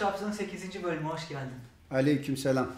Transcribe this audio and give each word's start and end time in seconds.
Çarpsın 0.00 0.32
8. 0.32 0.82
bölümü 0.82 1.08
hoş 1.08 1.28
geldin. 1.28 1.60
Aleykümselam. 1.90 2.70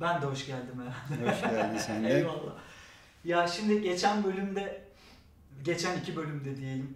Ben 0.00 0.22
de 0.22 0.26
hoş 0.26 0.46
geldim 0.46 0.74
herhalde. 0.82 1.30
Hoş 1.30 1.40
geldin 1.40 1.78
sen 1.78 2.04
de. 2.04 2.08
Eyvallah. 2.18 2.52
Ya 3.24 3.48
şimdi 3.48 3.82
geçen 3.82 4.24
bölümde, 4.24 4.82
geçen 5.64 5.98
iki 5.98 6.16
bölümde 6.16 6.56
diyelim. 6.56 6.94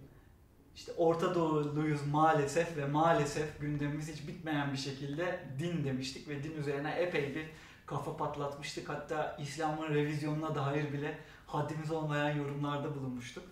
İşte 0.75 0.91
Orta 0.97 1.35
Doğuluyuz 1.35 2.07
maalesef 2.07 2.77
ve 2.77 2.85
maalesef 2.85 3.59
gündemimiz 3.61 4.11
hiç 4.11 4.27
bitmeyen 4.27 4.73
bir 4.73 4.77
şekilde 4.77 5.39
din 5.59 5.85
demiştik 5.85 6.27
ve 6.27 6.43
din 6.43 6.55
üzerine 6.55 6.91
epey 6.91 7.35
bir 7.35 7.45
kafa 7.85 8.17
patlatmıştık. 8.17 8.89
Hatta 8.89 9.37
İslam'ın 9.41 9.89
revizyonuna 9.89 10.55
dair 10.55 10.93
bile 10.93 11.17
haddimiz 11.47 11.91
olmayan 11.91 12.37
yorumlarda 12.37 12.95
bulunmuştuk. 12.95 13.43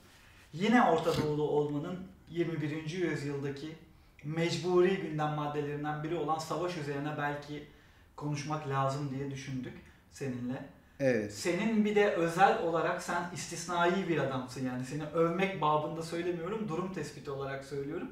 Yine 0.54 0.84
Orta 0.84 1.22
Doğulu 1.22 1.44
olmanın 1.44 2.00
21. 2.30 2.90
yüzyıldaki 2.90 3.76
mecburi 4.24 4.98
gündem 4.98 5.36
maddelerinden 5.36 6.04
biri 6.04 6.16
olan 6.16 6.38
savaş 6.38 6.78
üzerine 6.78 7.16
belki 7.18 7.68
konuşmak 8.16 8.70
lazım 8.70 9.10
diye 9.16 9.32
düşündük 9.32 9.74
seninle. 10.12 10.66
Evet. 11.00 11.34
Senin 11.34 11.86
bir 11.86 11.96
de 11.96 12.14
özel 12.14 12.64
olarak 12.64 13.04
sen 13.04 13.24
istisnai 13.34 14.08
bir 14.10 14.18
adamsın 14.18 14.66
yani 14.66 14.86
seni 14.86 15.06
övmek 15.06 15.62
babında 15.62 16.04
söylemiyorum 16.04 16.70
durum 16.70 16.94
tespiti 16.94 17.32
olarak 17.32 17.66
söylüyorum. 17.66 18.08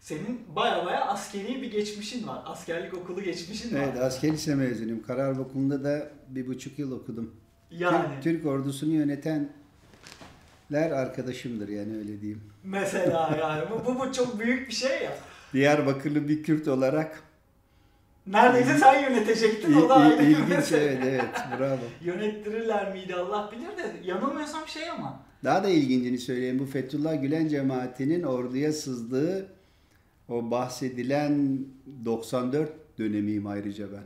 Senin 0.00 0.40
baya 0.56 0.86
baya 0.86 1.04
askeri 1.04 1.62
bir 1.62 1.70
geçmişin 1.70 2.26
var. 2.26 2.42
Askerlik 2.46 2.94
okulu 2.94 3.22
geçmişin 3.22 3.74
var. 3.74 3.80
Evet 3.80 3.98
asker 4.00 4.32
lise 4.32 4.54
mezunuyum. 4.54 5.02
Karar 5.02 5.36
Okulu'nda 5.36 5.84
da 5.84 6.10
bir 6.28 6.46
buçuk 6.46 6.78
yıl 6.78 6.92
okudum. 6.92 7.34
Yani 7.70 8.06
Türk, 8.14 8.22
Türk 8.22 8.46
ordusunu 8.46 8.92
yönetenler 8.92 9.50
arkadaşımdır 10.70 11.68
yani 11.68 11.96
öyle 11.96 12.20
diyeyim. 12.20 12.42
mesela 12.64 13.36
yani 13.40 13.64
bu, 13.86 13.98
bu 13.98 14.12
çok 14.12 14.38
büyük 14.38 14.68
bir 14.68 14.74
şey 14.74 15.02
ya. 15.02 15.16
Diyarbakırlı 15.54 16.28
bir 16.28 16.42
Kürt 16.42 16.68
olarak 16.68 17.22
Neredeyse 18.26 18.78
sen 18.78 19.02
yönetecektin 19.02 19.74
o 19.74 19.88
da 19.88 19.94
ayrı 19.94 20.22
ilginç 20.22 20.72
evet 20.72 20.98
evet 21.04 21.34
bravo. 21.58 21.78
Yönettirirler 22.04 22.92
miydi 22.92 23.14
Allah 23.14 23.50
bilir 23.52 23.68
de 23.68 23.96
yanılmıyorsam 24.04 24.68
şey 24.68 24.90
ama. 24.90 25.20
Daha 25.44 25.64
da 25.64 25.68
ilgincini 25.68 26.18
söyleyeyim. 26.18 26.58
Bu 26.58 26.66
Fethullah 26.66 27.22
Gülen 27.22 27.48
cemaatinin 27.48 28.22
orduya 28.22 28.72
sızdığı 28.72 29.48
o 30.28 30.50
bahsedilen 30.50 31.58
94 32.04 32.72
dönemiyim 32.98 33.46
ayrıca 33.46 33.92
ben. 33.92 34.02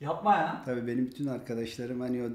Yapma 0.00 0.36
ya. 0.36 0.62
Tabii 0.64 0.86
benim 0.86 1.06
bütün 1.06 1.26
arkadaşlarım 1.26 2.00
hani 2.00 2.22
o 2.22 2.26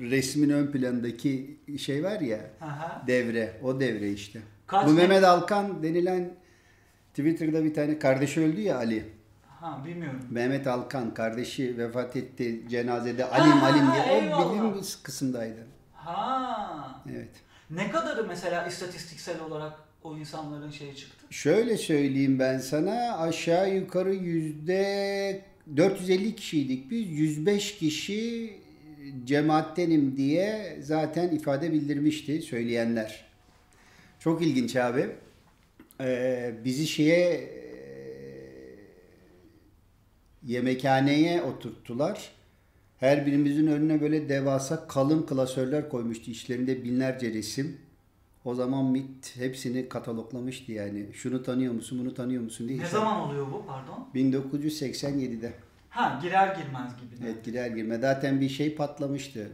resmin 0.00 0.50
ön 0.50 0.66
plandaki 0.66 1.56
şey 1.78 2.04
var 2.04 2.20
ya 2.20 2.40
Aha. 2.60 3.02
devre 3.06 3.52
o 3.62 3.80
devre 3.80 4.10
işte. 4.10 4.40
Kaç 4.66 4.86
Bu 4.86 4.96
ne- 4.96 5.00
Mehmet 5.00 5.24
Alkan 5.24 5.82
denilen 5.82 6.30
Twitter'da 7.22 7.64
bir 7.64 7.74
tane 7.74 7.98
kardeşi 7.98 8.40
öldü 8.40 8.60
ya 8.60 8.76
Ali. 8.76 9.04
Ha 9.46 9.82
bilmiyorum. 9.86 10.20
Mehmet 10.30 10.66
Alkan 10.66 11.14
kardeşi 11.14 11.78
vefat 11.78 12.16
etti 12.16 12.62
cenazede 12.70 13.24
Alim 13.24 13.52
Ha, 13.52 13.66
Alim 13.66 13.86
diye. 13.92 14.02
O 14.12 14.22
eyvallah. 14.24 14.72
bilim 14.72 14.82
kısımdaydı. 15.02 15.66
Ha. 15.92 17.02
Evet. 17.12 17.28
Ne 17.70 17.90
kadarı 17.90 18.26
mesela 18.28 18.66
istatistiksel 18.66 19.40
olarak 19.40 19.72
o 20.02 20.16
insanların 20.18 20.70
şeyi 20.70 20.96
çıktı? 20.96 21.26
Şöyle 21.30 21.76
söyleyeyim 21.76 22.38
ben 22.38 22.58
sana 22.58 23.18
aşağı 23.18 23.74
yukarı 23.74 24.14
yüzde 24.14 25.40
450 25.76 26.36
kişiydik 26.36 26.90
biz 26.90 27.10
105 27.10 27.78
kişi 27.78 28.52
cemaattenim 29.24 30.16
diye 30.16 30.78
zaten 30.80 31.28
ifade 31.28 31.72
bildirmişti 31.72 32.42
söyleyenler. 32.42 33.24
Çok 34.20 34.42
ilginç 34.42 34.76
abi. 34.76 35.06
Ee, 36.00 36.54
bizi 36.64 36.86
şeye 36.86 37.30
e, 37.30 37.58
yemekhaneye 40.46 41.42
oturttular. 41.42 42.32
Her 42.98 43.26
birimizin 43.26 43.66
önüne 43.66 44.00
böyle 44.00 44.28
devasa 44.28 44.86
kalın 44.88 45.26
klasörler 45.26 45.88
koymuştu. 45.88 46.30
İçlerinde 46.30 46.84
binlerce 46.84 47.32
resim. 47.34 47.76
O 48.44 48.54
zaman 48.54 48.84
MIT 48.84 49.36
hepsini 49.36 49.88
kataloglamıştı 49.88 50.72
yani. 50.72 51.06
Şunu 51.12 51.42
tanıyor 51.42 51.72
musun, 51.74 51.98
bunu 51.98 52.14
tanıyor 52.14 52.42
musun 52.42 52.68
diye. 52.68 52.78
Ne 52.78 52.86
zaman 52.86 53.20
oluyor 53.20 53.46
bu 53.52 53.64
pardon? 53.66 54.08
1987'de. 54.14 55.52
Ha 55.88 56.18
girer 56.22 56.56
girmez 56.56 56.92
gibi. 57.00 57.24
Evet 57.24 57.44
girer 57.44 57.70
girme. 57.70 57.98
Zaten 57.98 58.40
bir 58.40 58.48
şey 58.48 58.74
patlamıştı 58.74 59.50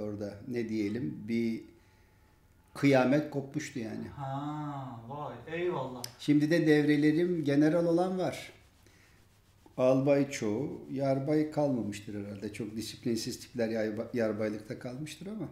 orada. 0.00 0.34
Ne 0.48 0.68
diyelim? 0.68 1.14
Bir 1.28 1.60
kıyamet 2.82 3.30
kopmuştu 3.30 3.78
yani. 3.78 4.08
Ha 4.16 5.00
vay 5.08 5.60
eyvallah. 5.60 6.02
Şimdi 6.18 6.50
de 6.50 6.66
devrelerim 6.66 7.44
general 7.44 7.86
olan 7.86 8.18
var. 8.18 8.52
Albay 9.76 10.30
çoğu, 10.30 10.80
yarbay 10.92 11.50
kalmamıştır 11.50 12.24
herhalde. 12.24 12.52
Çok 12.52 12.76
disiplinsiz 12.76 13.40
tipler 13.40 13.68
yarba- 13.68 14.08
yarbaylıkta 14.16 14.78
kalmıştır 14.78 15.26
ama. 15.26 15.48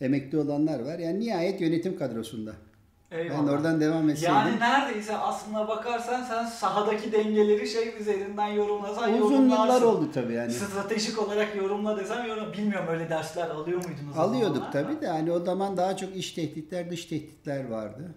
Emekli 0.00 0.38
olanlar 0.38 0.80
var. 0.80 0.98
Yani 0.98 1.20
nihayet 1.20 1.60
yönetim 1.60 1.98
kadrosunda. 1.98 2.52
Eyvallah. 3.12 3.42
Ben 3.42 3.48
oradan 3.48 3.80
devam 3.80 4.10
etseydim. 4.10 4.34
Yani 4.34 4.60
neredeyse 4.60 5.16
aslına 5.16 5.68
bakarsan 5.68 6.24
sen 6.24 6.46
sahadaki 6.46 7.12
dengeleri 7.12 7.68
şey 7.68 7.94
üzerinden 8.00 8.46
yorumlasan 8.48 9.14
uzun 9.14 9.32
yorumlarsın. 9.32 9.64
yıllar 9.64 9.82
oldu 9.82 10.08
tabii 10.14 10.32
yani. 10.32 10.52
Stratejik 10.52 11.18
olarak 11.18 11.56
yorumla 11.56 11.96
desem 11.96 12.26
yorum. 12.26 12.52
Bilmiyorum 12.52 12.86
öyle 12.90 13.10
dersler 13.10 13.50
alıyor 13.50 13.84
muydunuz? 13.84 14.18
Alıyorduk 14.18 14.72
tabii 14.72 15.00
de 15.00 15.06
hani 15.06 15.32
o 15.32 15.40
zaman 15.40 15.76
daha 15.76 15.96
çok 15.96 16.16
iç 16.16 16.32
tehditler, 16.32 16.90
dış 16.90 17.04
tehditler 17.04 17.68
vardı. 17.68 18.14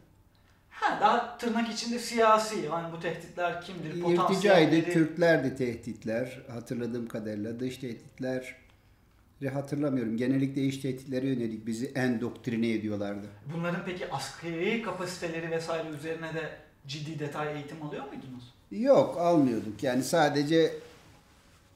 Ha 0.69 0.97
daha 1.01 1.37
tırnak 1.37 1.69
içinde 1.69 1.99
siyasi. 1.99 2.55
Yani 2.59 2.93
bu 2.97 2.99
tehditler 2.99 3.61
kimdir? 3.61 3.89
İrticaydı, 3.89 4.15
Potansiyelleri. 4.15 4.93
Kürtlerdi 4.93 5.55
tehditler 5.55 6.41
hatırladığım 6.53 7.07
kadarıyla. 7.07 7.59
Dış 7.59 7.77
tehditler 7.77 8.55
hatırlamıyorum. 9.53 10.17
Genellikle 10.17 10.61
iç 10.61 10.77
tehditlere 10.77 11.27
yönelik 11.27 11.67
bizi 11.67 11.85
endoktrine 11.85 12.71
ediyorlardı. 12.71 13.27
Bunların 13.55 13.85
peki 13.85 14.11
askeri 14.11 14.81
kapasiteleri 14.81 15.51
vesaire 15.51 15.89
üzerine 15.89 16.33
de 16.33 16.49
ciddi 16.87 17.19
detay 17.19 17.53
eğitim 17.55 17.83
alıyor 17.83 18.03
muydunuz? 18.03 18.53
Yok 18.71 19.17
almıyorduk 19.17 19.83
yani 19.83 20.03
sadece 20.03 20.73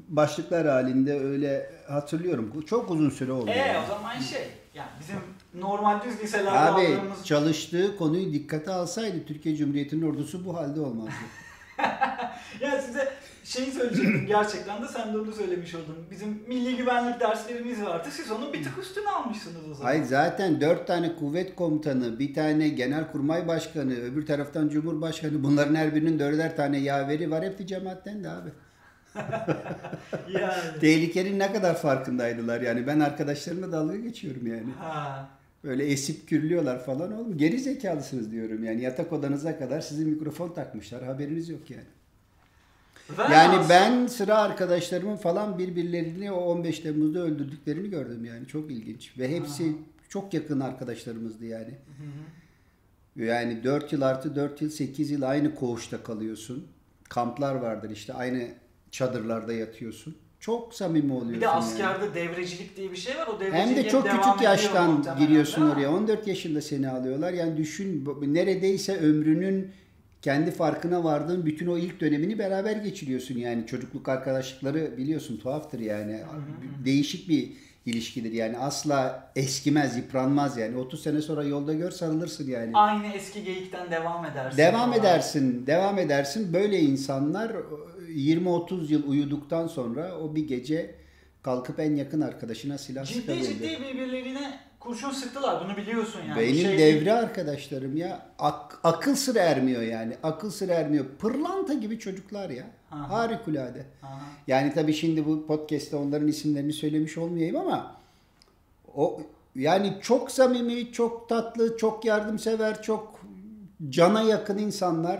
başlıklar 0.07 0.67
halinde 0.67 1.19
öyle 1.19 1.71
hatırlıyorum. 1.87 2.65
Çok 2.67 2.91
uzun 2.91 3.09
süre 3.09 3.31
oldu. 3.31 3.49
Eee 3.49 3.57
yani. 3.57 3.85
o 3.85 3.87
zaman 3.87 4.19
şey 4.19 4.47
yani 4.73 4.89
bizim 4.99 5.15
normal 5.61 6.03
düz 6.03 6.19
liselerde 6.19 6.59
Abi 6.59 6.81
aldığımız 6.81 7.25
çalıştığı 7.25 7.97
konuyu 7.97 8.33
dikkate 8.33 8.71
alsaydı 8.71 9.25
Türkiye 9.27 9.55
Cumhuriyeti'nin 9.55 10.01
ordusu 10.01 10.45
bu 10.45 10.57
halde 10.57 10.79
olmazdı. 10.79 11.13
şeyi 13.49 13.71
söyleyecektim 13.71 14.25
gerçekten 14.27 14.83
de 14.83 14.87
sen 14.87 15.13
de 15.13 15.17
onu 15.17 15.31
söylemiş 15.31 15.75
oldun. 15.75 15.95
Bizim 16.11 16.43
milli 16.47 16.77
güvenlik 16.77 17.19
derslerimiz 17.19 17.81
vardı. 17.81 18.07
Siz 18.11 18.31
onun 18.31 18.53
bir 18.53 18.63
tık 18.63 18.77
üstüne 18.77 19.09
almışsınız 19.09 19.69
o 19.71 19.73
zaman. 19.73 19.89
Hayır 19.89 20.03
zaten 20.03 20.61
dört 20.61 20.87
tane 20.87 21.15
kuvvet 21.15 21.55
komutanı, 21.55 22.19
bir 22.19 22.33
tane 22.33 22.69
genelkurmay 22.69 23.47
başkanı, 23.47 23.93
öbür 23.93 24.25
taraftan 24.25 24.69
cumhurbaşkanı 24.69 25.43
bunların 25.43 25.75
her 25.75 25.95
birinin 25.95 26.19
dörder 26.19 26.55
tane 26.55 26.77
yaveri 26.79 27.31
var. 27.31 27.45
Hepsi 27.45 27.67
cemaatten 27.67 28.23
de 28.23 28.29
abi. 28.29 28.49
Yani. 30.33 30.79
Tehlikenin 30.81 31.39
ne 31.39 31.53
kadar 31.53 31.77
farkındaydılar 31.77 32.61
yani. 32.61 32.87
Ben 32.87 32.99
arkadaşlarımla 32.99 33.71
dalga 33.71 33.95
geçiyorum 33.95 34.47
yani. 34.47 34.71
Ha. 34.79 35.29
Böyle 35.63 35.85
esip 35.85 36.27
gürlüyorlar 36.27 36.85
falan 36.85 37.13
oğlum. 37.13 37.37
Geri 37.37 37.59
zekalısınız 37.59 38.31
diyorum 38.31 38.63
yani. 38.63 38.81
Yatak 38.81 39.13
odanıza 39.13 39.59
kadar 39.59 39.81
size 39.81 40.03
mikrofon 40.03 40.49
takmışlar. 40.49 41.03
Haberiniz 41.03 41.49
yok 41.49 41.69
yani. 41.69 41.98
Ve 43.17 43.33
Yani 43.33 43.57
aslında- 43.57 43.69
ben 43.69 44.07
sıra 44.07 44.37
arkadaşlarımın 44.37 45.15
falan 45.15 45.57
birbirlerini 45.57 46.31
o 46.31 46.39
15 46.39 46.79
Temmuz'da 46.79 47.19
öldürdüklerini 47.19 47.89
gördüm 47.89 48.25
yani. 48.25 48.47
Çok 48.47 48.71
ilginç. 48.71 49.17
Ve 49.17 49.35
hepsi 49.35 49.75
çok 50.09 50.33
yakın 50.33 50.59
arkadaşlarımızdı 50.59 51.45
yani. 51.45 51.71
Hı 51.97 52.03
hı. 52.03 53.25
Yani 53.25 53.63
4 53.63 53.93
yıl 53.93 54.01
artı 54.01 54.35
4 54.35 54.61
yıl 54.61 54.69
8 54.69 55.11
yıl 55.11 55.21
aynı 55.21 55.55
koğuşta 55.55 56.03
kalıyorsun. 56.03 56.67
Kamplar 57.09 57.55
vardır 57.55 57.89
işte 57.89 58.13
aynı 58.13 58.47
çadırlarda 58.91 59.53
yatıyorsun. 59.53 60.15
Çok 60.39 60.73
samimi 60.73 61.13
oluyorsun. 61.13 61.33
Bir 61.33 61.41
de 61.41 61.45
yani. 61.45 61.55
askerde 61.55 62.13
devrecilik 62.15 62.77
diye 62.77 62.91
bir 62.91 62.97
şey 62.97 63.15
var. 63.15 63.27
O 63.27 63.39
devrecilik 63.39 63.67
Hem 63.67 63.75
de 63.75 63.89
çok 63.89 64.09
küçük 64.09 64.41
yaştan 64.41 65.05
giriyorsun 65.19 65.69
oraya. 65.69 65.91
14 65.91 66.27
yaşında 66.27 66.61
seni 66.61 66.89
alıyorlar. 66.89 67.33
Yani 67.33 67.57
düşün 67.57 68.05
neredeyse 68.21 68.97
ömrünün 68.97 69.71
kendi 70.21 70.51
farkına 70.51 71.03
vardığın 71.03 71.45
bütün 71.45 71.67
o 71.67 71.77
ilk 71.77 71.99
dönemini 71.99 72.39
beraber 72.39 72.75
geçiriyorsun. 72.75 73.35
Yani 73.37 73.67
çocukluk 73.67 74.09
arkadaşlıkları 74.09 74.97
biliyorsun 74.97 75.37
tuhaftır 75.37 75.79
yani. 75.79 76.19
Değişik 76.85 77.29
bir 77.29 77.51
ilişkidir 77.85 78.31
yani. 78.31 78.57
Asla 78.57 79.31
eskimez, 79.35 79.97
yıpranmaz 79.97 80.57
yani. 80.57 80.77
30 80.77 81.03
sene 81.03 81.21
sonra 81.21 81.43
yolda 81.43 81.73
gör 81.73 81.91
sarılırsın 81.91 82.49
yani. 82.49 82.71
Aynı 82.73 83.07
eski 83.07 83.43
geyikten 83.43 83.91
devam 83.91 84.25
edersin. 84.25 84.57
Devam 84.57 84.93
edersin, 84.93 85.67
devam 85.67 85.99
edersin. 85.99 86.53
Böyle 86.53 86.79
insanlar 86.79 87.51
20-30 88.09 88.91
yıl 88.91 89.07
uyuduktan 89.09 89.67
sonra 89.67 90.17
o 90.17 90.35
bir 90.35 90.47
gece 90.47 90.95
kalkıp 91.43 91.79
en 91.79 91.95
yakın 91.95 92.21
arkadaşına 92.21 92.77
silah 92.77 93.05
Ciddi 93.05 93.19
sıkabilir. 93.19 93.45
ciddi 93.45 93.77
birbirlerine 93.83 94.59
kurşun 94.79 95.11
sıktılar. 95.11 95.63
Bunu 95.65 95.77
biliyorsun 95.77 96.19
yani. 96.29 96.39
Benim 96.39 96.55
Şey 96.55 96.77
devre 96.77 97.13
arkadaşlarım 97.13 97.97
ya 97.97 98.25
ak- 98.39 98.79
akıl 98.83 99.15
sır 99.15 99.35
ermiyor 99.35 99.81
yani. 99.81 100.17
Akıl 100.23 100.51
sır 100.51 100.69
ermiyor. 100.69 101.05
Pırlanta 101.19 101.73
gibi 101.73 101.99
çocuklar 101.99 102.49
ya. 102.49 102.65
Aha. 102.91 103.09
Harikulade. 103.09 103.85
Aha. 104.03 104.19
Yani 104.47 104.73
tabii 104.73 104.93
şimdi 104.93 105.25
bu 105.25 105.47
podcast'te 105.47 105.95
onların 105.95 106.27
isimlerini 106.27 106.73
söylemiş 106.73 107.17
olmayayım 107.17 107.55
ama 107.55 107.95
o 108.95 109.21
yani 109.55 109.97
çok 110.01 110.31
samimi, 110.31 110.91
çok 110.91 111.29
tatlı, 111.29 111.77
çok 111.77 112.05
yardımsever, 112.05 112.81
çok 112.81 113.19
cana 113.89 114.21
yakın 114.21 114.57
insanlar 114.57 115.19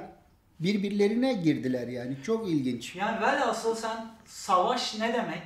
birbirlerine 0.59 1.33
girdiler 1.33 1.87
yani. 1.87 2.17
Çok 2.23 2.49
ilginç. 2.49 2.95
Yani 2.95 3.21
velhasıl 3.21 3.75
sen 3.75 4.05
savaş 4.25 4.99
ne 4.99 5.13
demek? 5.13 5.41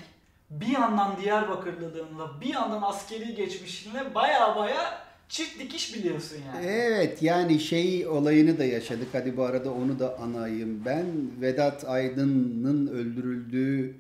Bir 0.60 0.68
yandan 0.68 1.18
Diyarbakırlılığınla, 1.22 2.42
bir 2.42 2.54
yandan 2.54 2.82
askeri 2.82 3.36
geçmişinle 3.36 4.16
baya 4.16 4.56
baya 4.56 5.04
çift 5.30 5.60
dikiş 5.60 5.96
biliyorsun 5.96 6.38
yani. 6.48 6.66
Evet 6.66 7.22
yani 7.22 7.60
şey 7.60 8.08
olayını 8.08 8.58
da 8.58 8.66
yaşadık. 8.66 9.08
Hadi 9.12 9.38
bu 9.38 9.44
arada 9.44 9.74
onu 9.74 10.00
da 10.00 10.20
anayım. 10.20 10.86
Ben 10.86 11.06
Vedat 11.42 11.86
Aydın'ın 11.86 12.88
öldürüldüğü 12.88 13.96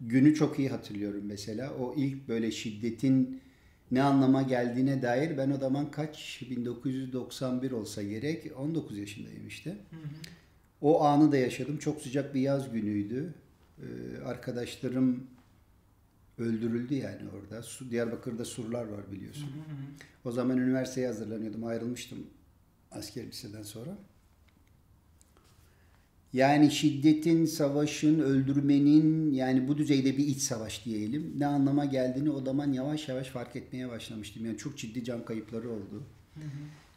günü 0.00 0.34
çok 0.34 0.58
iyi 0.58 0.68
hatırlıyorum 0.68 1.22
mesela. 1.24 1.72
O 1.80 1.94
ilk 1.96 2.28
böyle 2.28 2.50
şiddetin 2.50 3.42
ne 3.90 4.02
anlama 4.02 4.42
geldiğine 4.42 5.02
dair 5.02 5.38
ben 5.38 5.50
o 5.50 5.58
zaman 5.58 5.90
kaç 5.90 6.42
1991 6.50 7.70
olsa 7.70 8.02
gerek 8.02 8.52
19 8.56 8.98
yaşındayım 8.98 9.46
işte. 9.48 9.70
Hı 9.70 9.96
hı. 9.96 10.08
O 10.80 11.04
anı 11.04 11.32
da 11.32 11.36
yaşadım. 11.36 11.78
Çok 11.78 12.00
sıcak 12.00 12.34
bir 12.34 12.40
yaz 12.40 12.72
günüydü. 12.72 13.34
Ee, 13.78 13.84
arkadaşlarım 14.24 15.26
öldürüldü 16.38 16.94
yani 16.94 17.22
orada. 17.34 17.62
Su, 17.62 17.90
Diyarbakır'da 17.90 18.44
surlar 18.44 18.84
var 18.84 19.12
biliyorsun. 19.12 19.46
Hı 19.46 19.46
hı 19.46 19.76
hı. 19.76 19.86
O 20.24 20.32
zaman 20.32 20.58
üniversiteye 20.58 21.06
hazırlanıyordum. 21.06 21.64
Ayrılmıştım 21.64 22.26
asker 22.90 23.26
liseden 23.26 23.62
sonra. 23.62 23.98
Yani 26.32 26.70
şiddetin, 26.70 27.46
savaşın, 27.46 28.18
öldürmenin 28.20 29.32
yani 29.32 29.68
bu 29.68 29.78
düzeyde 29.78 30.18
bir 30.18 30.26
iç 30.26 30.38
savaş 30.38 30.84
diyelim. 30.84 31.34
Ne 31.38 31.46
anlama 31.46 31.84
geldiğini 31.84 32.30
o 32.30 32.40
zaman 32.40 32.72
yavaş 32.72 33.08
yavaş 33.08 33.28
fark 33.28 33.56
etmeye 33.56 33.88
başlamıştım. 33.88 34.46
Yani 34.46 34.58
çok 34.58 34.78
ciddi 34.78 35.04
can 35.04 35.24
kayıpları 35.24 35.70
oldu. 35.70 36.02
Hı 36.34 36.40
hı. 36.40 36.44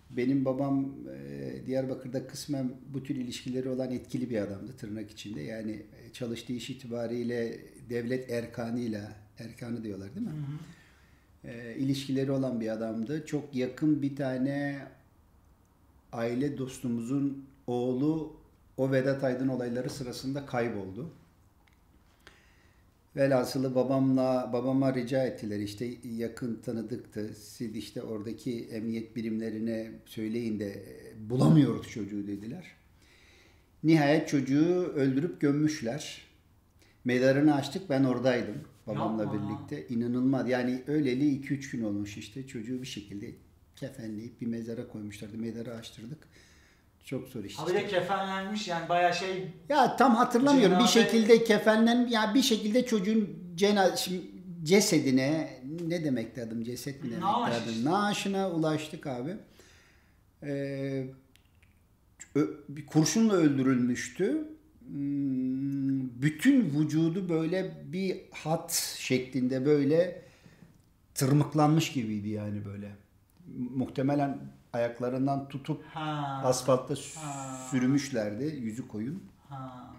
Benim 0.10 0.45
babam 0.45 0.95
e, 1.16 1.66
Diyarbakır'da 1.66 2.28
kısmen 2.28 2.72
bu 2.94 3.04
tür 3.04 3.16
ilişkileri 3.16 3.69
olan 3.69 3.92
etkili 3.92 4.30
bir 4.30 4.38
adamdı 4.38 4.74
tırnak 4.78 5.12
içinde. 5.12 5.42
Yani 5.42 5.72
e, 5.72 6.13
çalıştığı 6.13 6.54
iş 6.54 6.69
itibariyle 6.69 7.60
devlet 7.89 8.31
erkanıyla, 8.31 9.12
erkanı 9.39 9.84
diyorlar 9.84 10.16
değil 10.16 10.28
mi? 10.28 10.34
Hı 10.34 11.48
hı. 11.48 11.51
e, 11.51 11.75
ilişkileri 11.75 12.31
olan 12.31 12.60
bir 12.62 12.69
adamdı. 12.69 13.25
Çok 13.25 13.56
yakın 13.56 14.01
bir 14.01 14.16
tane 14.16 14.88
aile 16.12 16.57
dostumuzun 16.57 17.45
oğlu 17.68 18.34
o 18.78 18.92
Vedat 18.92 19.24
Aydın 19.24 19.48
olayları 19.48 19.89
sırasında 19.89 20.45
kayboldu. 20.45 21.10
Velhasılı 23.16 23.75
babamla 23.75 24.50
babama 24.54 24.94
rica 24.94 25.24
ettiler 25.24 25.60
işte 25.60 25.89
yakın 26.04 26.56
tanıdıktı. 26.56 27.34
Siz 27.36 27.75
işte 27.75 28.01
oradaki 28.01 28.66
emniyet 28.66 29.16
birimlerine 29.16 29.92
söyleyin 30.06 30.60
de 30.60 30.72
e, 30.72 31.30
bulamıyoruz 31.30 31.89
çocuğu 31.89 32.28
dediler. 32.28 32.66
Nihayet 33.84 34.28
çocuğu 34.28 34.94
öldürüp 34.95 35.42
gömmüşler. 35.42 36.22
Mezarını 37.06 37.56
açtık 37.56 37.89
ben 37.89 38.04
oradaydım 38.04 38.56
babamla 38.88 39.24
Yapma. 39.24 39.50
birlikte. 39.50 39.88
İnanılmaz 39.95 40.50
yani 40.50 40.84
öyleli 40.88 41.24
2-3 41.42 41.72
gün 41.72 41.84
olmuş 41.84 42.18
işte 42.18 42.48
çocuğu 42.48 42.81
bir 42.81 42.88
şekilde 42.88 43.31
kefenleyip 43.75 44.42
bir 44.42 44.45
mezara 44.48 44.88
koymuşlardı. 44.88 45.38
Mezarı 45.38 45.74
açtırdık. 45.75 46.28
Çok 47.06 47.28
zor 47.28 47.44
iş. 47.44 47.56
Ha 47.56 47.68
bir 47.68 47.74
de 47.74 47.88
kefenlenmiş 47.88 48.68
yani 48.68 48.89
baya 48.89 49.13
şey 49.13 49.48
Ya 49.69 49.95
tam 49.95 50.16
hatırlamıyorum. 50.16 50.78
Bir 50.80 50.84
Cenaze- 50.84 50.94
şekilde 51.04 51.44
kefenlen 51.44 52.07
ya 52.07 52.31
bir 52.34 52.42
şekilde 52.42 52.86
çocuğun 52.86 53.30
cena 53.56 53.95
şimdi 53.95 54.22
cesedine 54.63 55.60
ne 55.88 56.04
demekti 56.04 56.42
adım 56.44 56.63
ceset 56.63 57.04
mi 57.04 57.19
Naaş 57.19 57.56
adım? 57.62 57.74
işte. 57.74 57.89
Naaşına 57.89 58.51
ulaştık 58.51 59.07
abi. 59.07 59.36
Ee, 60.44 61.07
ö- 62.36 62.54
bir 62.69 62.86
kurşunla 62.86 63.34
öldürülmüştü. 63.34 64.48
Hmm, 64.88 66.22
Bütün 66.22 66.62
vücudu 66.80 67.30
böyle 67.30 67.84
bir 67.86 68.18
hat 68.31 68.95
şeklinde 68.98 69.66
böyle 69.66 70.22
tırmıklanmış 71.13 71.92
gibiydi 71.92 72.30
yani 72.30 72.66
böyle. 72.66 72.95
Muhtemelen 73.75 74.38
ayaklarından 74.74 75.50
tutup 75.50 75.86
ha. 75.86 76.42
asfaltta 76.44 76.94
Ha. 77.16 77.68
sürmüşlerdi 77.72 78.44
yüzü 78.44 78.88
koyun. 78.88 79.24
Ha. 79.50 79.94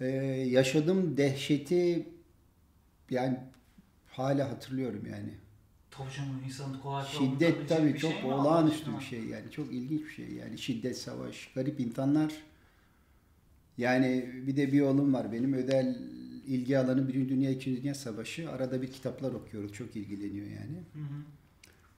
Ee, 0.00 0.06
yaşadığım 0.50 1.16
dehşeti 1.16 2.08
yani 3.10 3.38
hala 4.10 4.50
hatırlıyorum 4.50 5.06
yani. 5.10 5.34
Tabii 5.90 6.12
canım 6.16 6.42
insanın 6.46 6.78
kolay 6.78 7.06
Şiddet 7.06 7.68
tabii 7.68 7.94
bir 7.94 7.98
çok 7.98 8.12
şey 8.12 8.24
olağanüstü 8.32 8.96
bir 8.98 9.04
şey 9.04 9.24
yani. 9.24 9.50
Çok 9.50 9.72
ilginç 9.72 10.00
bir 10.02 10.10
şey 10.10 10.32
yani. 10.32 10.58
Şiddet, 10.58 10.98
savaş, 10.98 11.52
garip 11.54 11.80
insanlar. 11.80 12.32
Yani 13.78 14.30
bir 14.46 14.56
de 14.56 14.72
bir 14.72 14.80
oğlum 14.80 15.14
var 15.14 15.32
benim 15.32 15.52
özel 15.52 15.98
ilgi 16.46 16.78
alanı 16.78 17.08
Birinci 17.08 17.28
Dünya, 17.28 17.50
İkinci 17.50 17.82
Dünya 17.82 17.94
Savaşı. 17.94 18.50
Arada 18.50 18.82
bir 18.82 18.86
kitaplar 18.86 19.32
okuyoruz. 19.32 19.72
Çok 19.72 19.96
ilgileniyor 19.96 20.46
yani. 20.46 20.76
Hı 20.92 20.98
hı. 20.98 21.22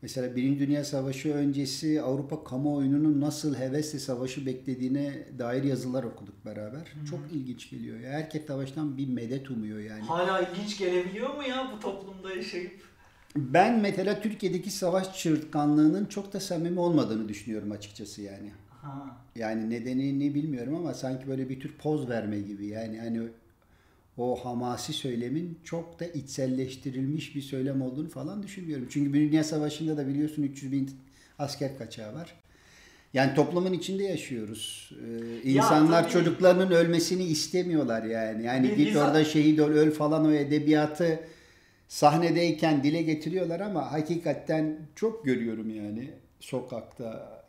Mesela 0.02 0.36
Birinci 0.36 0.60
Dünya 0.66 0.84
Savaşı 0.84 1.34
öncesi 1.34 2.02
Avrupa 2.02 2.44
kamuoyunun 2.44 3.20
nasıl 3.20 3.54
hevesle 3.54 3.98
savaşı 3.98 4.46
beklediğine 4.46 5.28
dair 5.38 5.64
yazılar 5.64 6.04
okuduk 6.04 6.44
beraber. 6.46 6.92
Çok 7.10 7.20
ilginç 7.32 7.70
geliyor. 7.70 8.00
Ya. 8.00 8.10
Herkes 8.10 8.46
savaştan 8.46 8.96
bir 8.96 9.08
medet 9.08 9.50
umuyor 9.50 9.78
yani. 9.78 10.02
Hala 10.02 10.40
ilginç 10.40 10.78
gelebiliyor 10.78 11.34
mu 11.34 11.42
ya 11.42 11.72
bu 11.76 11.80
toplumda 11.80 12.34
yaşayıp? 12.34 12.72
Ben 13.36 13.80
mesela 13.80 14.20
Türkiye'deki 14.20 14.70
savaş 14.70 15.18
çığırtkanlığının 15.18 16.06
çok 16.06 16.32
da 16.32 16.40
samimi 16.40 16.80
olmadığını 16.80 17.28
düşünüyorum 17.28 17.72
açıkçası 17.72 18.22
yani. 18.22 18.52
Ha. 18.82 19.16
Yani 19.36 19.70
nedenini 19.70 20.34
bilmiyorum 20.34 20.74
ama 20.76 20.94
sanki 20.94 21.28
böyle 21.28 21.48
bir 21.48 21.60
tür 21.60 21.72
poz 21.78 22.08
verme 22.08 22.38
gibi. 22.40 22.66
Yani 22.66 22.98
hani 23.00 23.20
o 24.18 24.36
hamasi 24.44 24.92
söylemin 24.92 25.58
çok 25.64 26.00
da 26.00 26.04
içselleştirilmiş 26.06 27.36
bir 27.36 27.42
söylem 27.42 27.82
olduğunu 27.82 28.08
falan 28.08 28.42
düşünmüyorum. 28.42 28.87
Çünkü 28.90 29.12
Birinci 29.12 29.32
Dünya 29.32 29.44
Savaşı'nda 29.44 29.96
da 29.96 30.06
biliyorsun 30.08 30.42
300 30.42 30.72
bin 30.72 30.90
asker 31.38 31.78
kaçağı 31.78 32.14
var. 32.14 32.34
Yani 33.14 33.34
toplumun 33.34 33.72
içinde 33.72 34.02
yaşıyoruz. 34.04 34.92
Ee, 35.44 35.50
Ya 35.50 35.54
insanlar 35.56 36.02
tabii. 36.02 36.12
çocuklarının 36.12 36.70
ölmesini 36.70 37.25
istemiyorlar 37.25 38.02
yani. 38.02 38.46
Yani 38.46 38.68
Bir 38.68 38.76
git 38.76 38.96
orada 38.96 39.25
şehit 39.25 39.60
ol, 39.60 39.68
öl 39.70 39.90
falan 39.90 40.25
o 40.26 40.32
edebiyatı 40.32 41.20
sahnedeyken 41.88 42.82
dile 42.82 43.02
getiriyorlar 43.02 43.60
ama 43.60 43.92
hakikaten 43.92 44.78
çok 44.96 45.25
görüyorum 45.25 45.70
yani 45.70 46.10
sokakta 46.40 47.39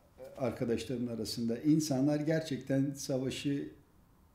arkadaşlarımın 0.41 1.15
arasında 1.15 1.57
insanlar 1.57 2.19
gerçekten 2.19 2.93
savaşı 2.93 3.67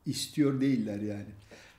istiyor 0.05 0.61
değiller 0.61 0.99
yani. 0.99 1.29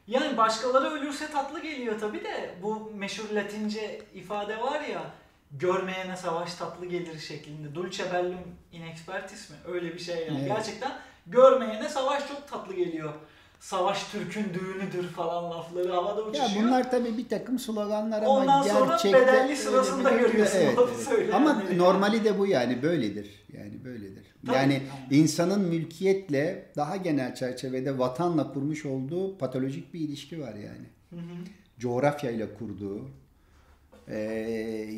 Yani 0.06 0.36
başkaları 0.36 0.90
ölürse 0.90 1.30
tatlı 1.30 1.62
geliyor 1.62 2.00
tabi 2.00 2.24
de 2.24 2.54
bu 2.62 2.90
meşhur 2.94 3.34
latince 3.34 4.02
ifade 4.14 4.60
var 4.60 4.80
ya 4.80 5.10
görmeyene 5.52 6.16
savaş 6.16 6.54
tatlı 6.54 6.86
gelir 6.86 7.18
şeklinde. 7.18 7.74
Dulce 7.74 8.12
bellum 8.12 8.40
in 8.72 8.82
expertis 8.82 9.50
mi? 9.50 9.56
Öyle 9.66 9.94
bir 9.94 9.98
şey 9.98 10.26
yani. 10.26 10.38
Evet. 10.38 10.48
Gerçekten 10.48 10.92
görmeyene 11.26 11.88
savaş 11.88 12.28
çok 12.28 12.48
tatlı 12.48 12.74
geliyor. 12.74 13.14
Savaş 13.60 14.04
Türk'ün 14.04 14.44
düğünüdür 14.44 15.08
falan 15.08 15.50
lafları 15.50 15.92
havada 15.92 16.20
Ya 16.20 16.26
uçuşuyor. 16.26 16.66
bunlar 16.66 16.90
tabii 16.90 17.18
bir 17.18 17.28
takım 17.28 17.58
sloganlar 17.58 18.22
ama 18.22 18.28
Ondan 18.30 18.62
sonra 18.62 18.86
gerçekten 18.86 19.22
bedelli 19.22 19.42
öyle 19.42 19.56
sırasında 19.56 20.10
görüyorsun, 20.10 20.58
Evet, 20.58 20.78
evet. 21.14 21.34
Ama 21.34 21.62
yani. 21.68 21.78
normali 21.78 22.24
de 22.24 22.38
bu 22.38 22.46
yani 22.46 22.82
böyledir. 22.82 23.46
Yani 23.52 23.84
böyledir. 23.84 24.26
Tabii. 24.46 24.56
Yani 24.56 24.82
insanın 25.10 25.60
mülkiyetle 25.60 26.72
daha 26.76 26.96
genel 26.96 27.34
çerçevede 27.34 27.98
vatanla 27.98 28.52
kurmuş 28.52 28.84
olduğu 28.86 29.38
patolojik 29.38 29.94
bir 29.94 30.00
ilişki 30.00 30.40
var 30.40 30.54
yani. 30.54 30.86
Hı 31.10 31.16
hı. 31.16 31.36
coğrafyayla 31.78 32.46
kurduğu, 32.58 33.08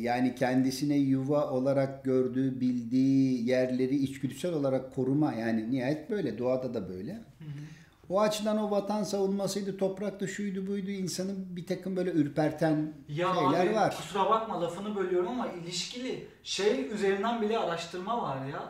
yani 0.01 0.35
kendisine 0.35 0.95
yuva 0.95 1.49
olarak 1.51 2.03
gördüğü, 2.03 2.61
bildiği 2.61 3.49
yerleri 3.49 3.95
içgüdüsel 3.95 4.53
olarak 4.53 4.95
koruma 4.95 5.33
yani 5.33 5.71
nihayet 5.71 6.09
böyle, 6.09 6.37
doğada 6.37 6.73
da 6.73 6.89
böyle. 6.89 7.13
Hı 7.13 7.17
hı. 7.45 7.80
O 8.09 8.21
açıdan 8.21 8.57
o 8.57 8.71
vatan 8.71 9.03
savunmasıydı, 9.03 9.77
toprakta 9.77 10.27
şuydu 10.27 10.67
buydu 10.67 10.89
insanın 10.91 11.45
bir 11.55 11.65
takım 11.67 11.95
böyle 11.95 12.11
ürperten 12.11 12.93
Ya 13.07 13.33
şeyler 13.35 13.67
abi 13.67 13.75
var. 13.75 13.95
kusura 13.97 14.29
bakma 14.29 14.61
lafını 14.61 14.95
bölüyorum 14.95 15.27
ama 15.27 15.47
ilişkili 15.47 16.27
şey 16.43 16.93
üzerinden 16.93 17.41
bile 17.41 17.57
araştırma 17.59 18.21
var 18.21 18.45
ya. 18.45 18.63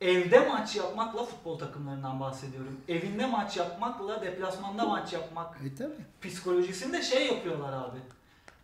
Evde 0.00 0.48
maç 0.48 0.76
yapmakla 0.76 1.24
futbol 1.24 1.58
takımlarından 1.58 2.20
bahsediyorum. 2.20 2.80
Evinde 2.88 3.26
maç 3.26 3.56
yapmakla 3.56 4.22
deplasmanda 4.22 4.84
maç 4.86 5.12
yapmak 5.12 5.56
E 5.66 5.74
tabi. 5.74 5.92
psikolojisinde 6.22 7.02
şey 7.02 7.26
yapıyorlar 7.26 7.72
abi. 7.72 7.98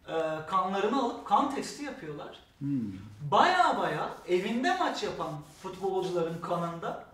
e, 0.08 0.46
kanlarını 0.46 1.02
alıp 1.02 1.26
kan 1.26 1.54
testi 1.54 1.84
yapıyorlar. 1.84 2.38
Hmm. 2.58 2.92
Baya 3.30 3.78
baya 3.78 4.08
evinde 4.28 4.76
maç 4.78 5.02
yapan 5.02 5.30
futbolcuların 5.62 6.40
kanında 6.40 7.04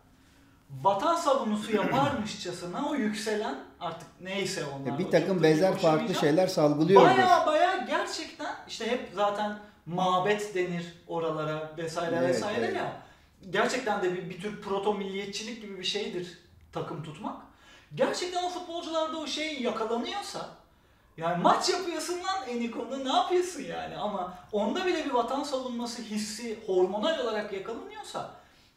vatan 0.71 1.17
savunusu 1.17 1.77
yaparmışçasına 1.77 2.89
o 2.89 2.95
yükselen 2.95 3.59
artık 3.81 4.09
neyse 4.21 4.65
onlar. 4.65 4.95
E, 4.95 4.99
bir 4.99 5.11
takım 5.11 5.43
benzer 5.43 5.79
farklı 5.79 6.15
şeyler 6.15 6.47
salgılıyordur. 6.47 7.07
Baya 7.07 7.47
baya 7.47 7.77
gerçekten 7.77 8.57
işte 8.69 8.91
hep 8.91 9.11
zaten 9.15 9.59
mabet 9.87 10.55
denir 10.55 10.85
oralara 11.07 11.73
vesaire 11.79 12.17
Evet, 12.17 12.29
vesaire 12.29 12.65
evet. 12.65 12.77
ya. 12.77 13.03
Gerçekten 13.51 14.03
de 14.03 14.15
bir, 14.15 14.31
bir 14.31 14.41
tür 14.41 14.63
proto 14.63 14.95
milliyetçilik 14.95 15.63
gibi 15.63 15.79
bir 15.79 15.85
şeydir 15.85 16.39
takım 16.73 17.03
tutmak. 17.03 17.37
Gerçekten 17.95 18.45
o 18.45 18.49
futbolcularda 18.49 19.19
o 19.19 19.27
şey 19.27 19.63
yakalanıyorsa 19.63 20.49
yani 21.17 21.43
maç 21.43 21.69
yapıyorsun 21.69 22.15
lan 22.15 22.49
Eniko'nda 22.49 22.97
ne 22.97 23.13
yapıyorsun 23.13 23.63
yani 23.63 23.97
ama 23.97 24.39
onda 24.53 24.87
bile 24.87 25.05
bir 25.05 25.11
vatan 25.11 25.43
savunması 25.43 26.03
hissi 26.03 26.59
hormonal 26.67 27.19
olarak 27.19 27.53
yakalanıyorsa 27.53 28.31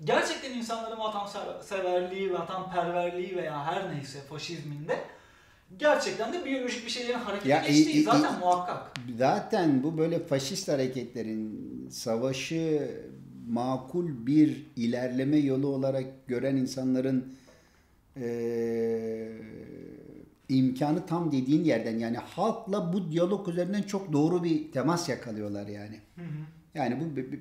gerçekten 0.03 0.51
insanların 0.57 0.99
vatanseverliği, 0.99 2.33
vatanperverliği 2.33 3.35
veya 3.37 3.65
her 3.65 3.95
neyse 3.95 4.19
faşizminde 4.21 4.99
gerçekten 5.79 6.33
de 6.33 6.45
biyolojik 6.45 6.85
bir 6.85 6.91
şeylerin 6.91 7.19
harekete 7.19 7.49
Ya, 7.49 7.63
geçtiği 7.67 7.91
i- 7.95 7.99
i- 7.99 8.03
zaten 8.03 8.33
i- 8.35 8.39
muhakkak. 8.39 8.91
Zaten 9.17 9.83
bu 9.83 9.97
böyle 9.97 10.19
faşist 10.19 10.67
hareketlerin 10.67 11.87
savaşı 11.91 12.91
makul 13.49 14.25
bir 14.27 14.65
ilerleme 14.75 15.37
yolu 15.37 15.67
olarak 15.67 16.27
gören 16.27 16.55
insanların 16.55 17.35
eee, 18.17 19.31
imkanı 20.49 21.05
tam 21.05 21.31
dediğin 21.31 21.63
yerden 21.63 21.99
yani 21.99 22.17
halkla 22.17 22.93
bu 22.93 23.11
diyalog 23.11 23.47
üzerinden 23.47 23.81
çok 23.81 24.13
doğru 24.13 24.43
bir 24.43 24.71
temas 24.71 25.09
yakalıyorlar 25.09 25.67
yani. 25.67 25.99
Yani 26.75 26.99
bu 26.99 27.15
bir- 27.15 27.31
bir- 27.31 27.39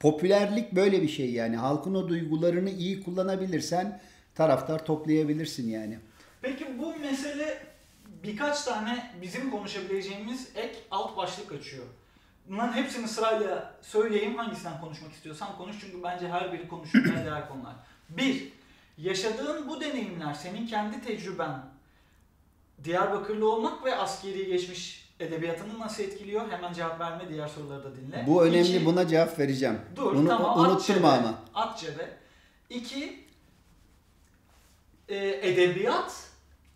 popülerlik 0.00 0.72
böyle 0.72 1.02
bir 1.02 1.08
şey 1.08 1.30
yani 1.32 1.56
halkın 1.56 1.94
o 1.94 2.08
duygularını 2.08 2.70
iyi 2.70 3.02
kullanabilirsen 3.02 4.00
taraftar 4.34 4.84
toplayabilirsin 4.84 5.68
yani. 5.68 5.98
Peki 6.42 6.78
bu 6.78 6.96
mesele 6.96 7.66
birkaç 8.22 8.64
tane 8.64 9.14
bizim 9.22 9.50
konuşabileceğimiz 9.50 10.48
ek 10.54 10.78
alt 10.90 11.16
başlık 11.16 11.52
açıyor. 11.52 11.84
Bunların 12.48 12.72
hepsini 12.72 13.08
sırayla 13.08 13.74
söyleyeyim. 13.82 14.34
Hangisinden 14.34 14.80
konuşmak 14.80 15.12
istiyorsan 15.12 15.56
konuş. 15.56 15.76
Çünkü 15.80 16.02
bence 16.02 16.28
her 16.28 16.52
biri 16.52 16.68
konuşulmaya 16.68 17.24
değer 17.24 17.48
konular. 17.48 17.74
Bir, 18.08 18.52
yaşadığın 18.98 19.68
bu 19.68 19.80
deneyimler, 19.80 20.34
senin 20.34 20.66
kendi 20.66 21.00
tecrüben, 21.00 21.60
Diyarbakırlı 22.84 23.52
olmak 23.52 23.84
ve 23.84 23.96
askeri 23.96 24.46
geçmiş 24.46 25.05
edebiyatını 25.20 25.78
nasıl 25.78 26.02
etkiliyor? 26.02 26.50
Hemen 26.50 26.72
cevap 26.72 27.00
verme, 27.00 27.28
diğer 27.28 27.48
soruları 27.48 27.84
da 27.84 27.96
dinle. 27.96 28.24
Bu 28.26 28.44
önemli 28.44 28.76
İki, 28.76 28.86
buna 28.86 29.08
cevap 29.08 29.38
vereceğim. 29.38 29.80
Dur 29.96 30.14
Bunu 30.14 30.28
tamam 30.28 30.58
unutturma 30.58 30.96
cebe, 30.96 31.06
ama. 31.06 31.42
At 31.54 31.78
cebe. 31.78 32.10
İki, 32.70 33.24
e, 35.08 35.28
edebiyat 35.28 36.26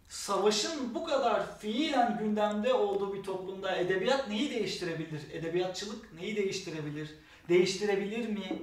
savaşın 0.09 0.94
bu 0.94 1.04
kadar 1.04 1.59
fiilen 1.59 2.18
gündemde 2.18 2.75
olduğu 2.75 3.14
bir 3.14 3.23
toplumda 3.23 3.76
edebiyat 3.76 4.28
neyi 4.28 4.50
değiştirebilir? 4.50 5.23
Edebiyatçılık 5.32 6.14
neyi 6.20 6.37
değiştirebilir? 6.37 7.14
Değiştirebilir 7.49 8.28
mi? 8.28 8.62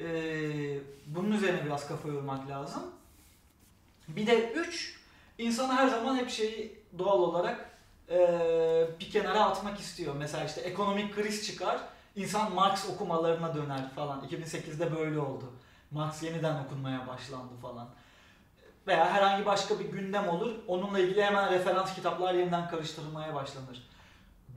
E, 0.00 0.06
bunun 1.06 1.32
üzerine 1.32 1.64
biraz 1.64 1.88
kafa 1.88 2.08
yormak 2.08 2.48
lazım. 2.48 2.82
Bir 4.08 4.26
de 4.26 4.52
üç, 4.52 4.98
insanı 5.38 5.72
her 5.72 5.88
zaman 5.88 6.16
hep 6.16 6.30
şeyi 6.30 6.78
doğal 6.98 7.18
olarak 7.18 7.71
e, 8.12 9.00
bir 9.00 9.10
kenara 9.10 9.44
atmak 9.44 9.80
istiyor. 9.80 10.14
Mesela 10.18 10.44
işte 10.44 10.60
ekonomik 10.60 11.14
kriz 11.14 11.46
çıkar, 11.46 11.80
insan 12.16 12.54
Marx 12.54 12.90
okumalarına 12.90 13.54
döner 13.54 13.90
falan. 13.90 14.20
2008'de 14.24 14.96
böyle 14.96 15.18
oldu. 15.18 15.52
Marx 15.90 16.22
yeniden 16.22 16.64
okunmaya 16.64 17.06
başlandı 17.08 17.52
falan. 17.62 17.88
Veya 18.86 19.12
herhangi 19.12 19.46
başka 19.46 19.78
bir 19.78 19.84
gündem 19.84 20.28
olur, 20.28 20.54
onunla 20.66 20.98
ilgili 20.98 21.24
hemen 21.24 21.52
referans 21.52 21.94
kitaplar 21.94 22.34
yeniden 22.34 22.68
karıştırılmaya 22.68 23.34
başlanır. 23.34 23.88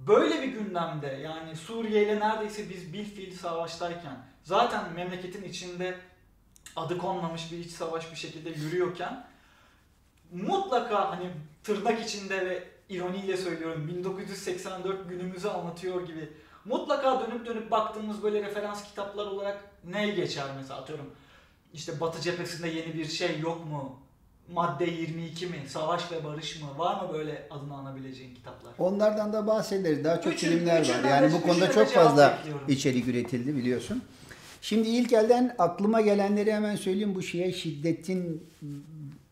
Böyle 0.08 0.42
bir 0.42 0.48
gündemde 0.48 1.08
yani 1.08 1.56
Suriye 1.56 2.04
ile 2.04 2.20
neredeyse 2.20 2.70
biz 2.70 2.94
bir 2.94 3.06
fiil 3.06 3.38
savaştayken 3.38 4.18
zaten 4.44 4.94
memleketin 4.94 5.44
içinde 5.44 5.98
adı 6.76 6.98
konmamış 6.98 7.52
bir 7.52 7.58
iç 7.58 7.72
savaş 7.72 8.12
bir 8.12 8.16
şekilde 8.16 8.50
yürüyorken 8.50 9.26
mutlaka 10.32 11.12
hani 11.12 11.32
tırnak 11.64 12.06
içinde 12.06 12.46
ve 12.46 12.75
ironiyle 12.90 13.38
söylüyorum 13.38 13.88
1984 13.88 15.10
günümüzü 15.10 15.48
anlatıyor 15.48 16.08
gibi 16.08 16.30
mutlaka 16.66 17.22
dönüp 17.28 17.46
dönüp 17.46 17.72
baktığımız 17.72 18.24
böyle 18.24 18.44
referans 18.44 18.84
kitaplar 18.84 19.26
olarak 19.26 19.64
ne 19.90 20.08
geçer 20.10 20.46
mesela 20.58 20.80
atıyorum 20.82 21.06
işte 21.74 22.00
Batı 22.00 22.22
cephesinde 22.22 22.68
yeni 22.68 22.94
bir 22.94 23.06
şey 23.06 23.40
yok 23.40 23.66
mu? 23.66 24.00
Madde 24.54 24.86
22 24.86 25.48
mi? 25.48 25.56
Savaş 25.68 26.12
ve 26.12 26.24
barış 26.24 26.62
mı? 26.62 26.68
Var 26.78 27.02
mı 27.04 27.14
böyle 27.14 27.48
adını 27.50 27.74
anabileceğin 27.78 28.36
kitaplar? 28.36 28.74
Onlardan 28.80 29.34
da 29.34 29.48
bahsederiz. 29.48 30.04
Daha 30.04 30.22
çok 30.22 30.34
Üçün- 30.34 30.50
filmler 30.50 30.76
var. 30.76 30.82
üçünden 30.82 31.10
Yani 31.10 31.34
bu 31.34 31.42
konuda 31.42 31.72
çok 31.72 31.88
fazla 31.88 32.38
bekliyorum. 32.38 32.66
içerik 32.68 33.08
üretildi 33.08 33.56
biliyorsun. 33.56 34.04
Şimdi 34.62 34.88
ilk 34.88 35.14
elden 35.14 35.56
aklıma 35.60 36.02
gelenleri 36.02 36.54
hemen 36.54 36.76
söyleyeyim. 36.76 37.16
Bu 37.16 37.22
şeye 37.22 37.52
şiddetin 37.54 38.44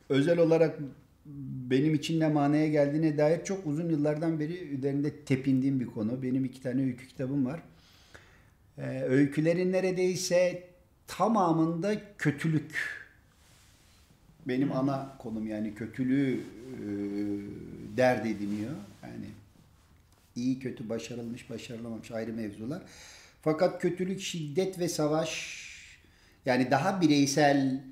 özel 0.09 0.39
olarak 0.39 0.79
benim 1.25 1.93
için 1.93 2.19
ne 2.19 2.27
manaya 2.27 2.67
geldiğine 2.67 3.17
dair 3.17 3.43
çok 3.43 3.67
uzun 3.67 3.89
yıllardan 3.89 4.39
beri 4.39 4.57
üzerinde 4.57 5.25
tepindiğim 5.25 5.79
bir 5.79 5.85
konu. 5.85 6.23
Benim 6.23 6.45
iki 6.45 6.61
tane 6.61 6.83
öykü 6.83 7.07
kitabım 7.07 7.45
var. 7.45 7.63
Ee, 8.77 9.01
öykülerin 9.01 9.71
neredeyse 9.71 10.63
tamamında 11.07 12.01
kötülük. 12.17 13.03
Benim 14.47 14.69
Hı. 14.69 14.73
ana 14.73 15.17
konum 15.19 15.47
yani 15.47 15.75
kötülüğü 15.75 16.33
e, 16.33 16.83
dert 17.97 18.25
ediniyor. 18.25 18.73
Yani 19.03 19.25
iyi 20.35 20.59
kötü 20.59 20.89
başarılmış 20.89 21.49
başarılamamış 21.49 22.11
ayrı 22.11 22.33
mevzular. 22.33 22.81
Fakat 23.41 23.81
kötülük, 23.81 24.21
şiddet 24.21 24.79
ve 24.79 24.87
savaş 24.87 25.63
yani 26.45 26.71
daha 26.71 27.01
bireysel 27.01 27.83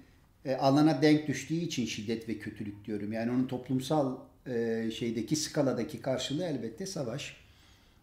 e, 0.46 0.56
alana 0.56 1.02
denk 1.02 1.28
düştüğü 1.28 1.54
için 1.54 1.86
şiddet 1.86 2.30
ve 2.30 2.38
kötülük 2.40 2.86
diyorum. 2.86 3.14
Yani 3.14 3.32
onun 3.32 3.48
toplumsal 3.48 4.18
e, 4.48 4.90
şeydeki 4.96 5.36
skaladaki 5.36 6.02
karşılığı 6.02 6.46
elbette 6.46 6.86
savaş. 6.86 7.38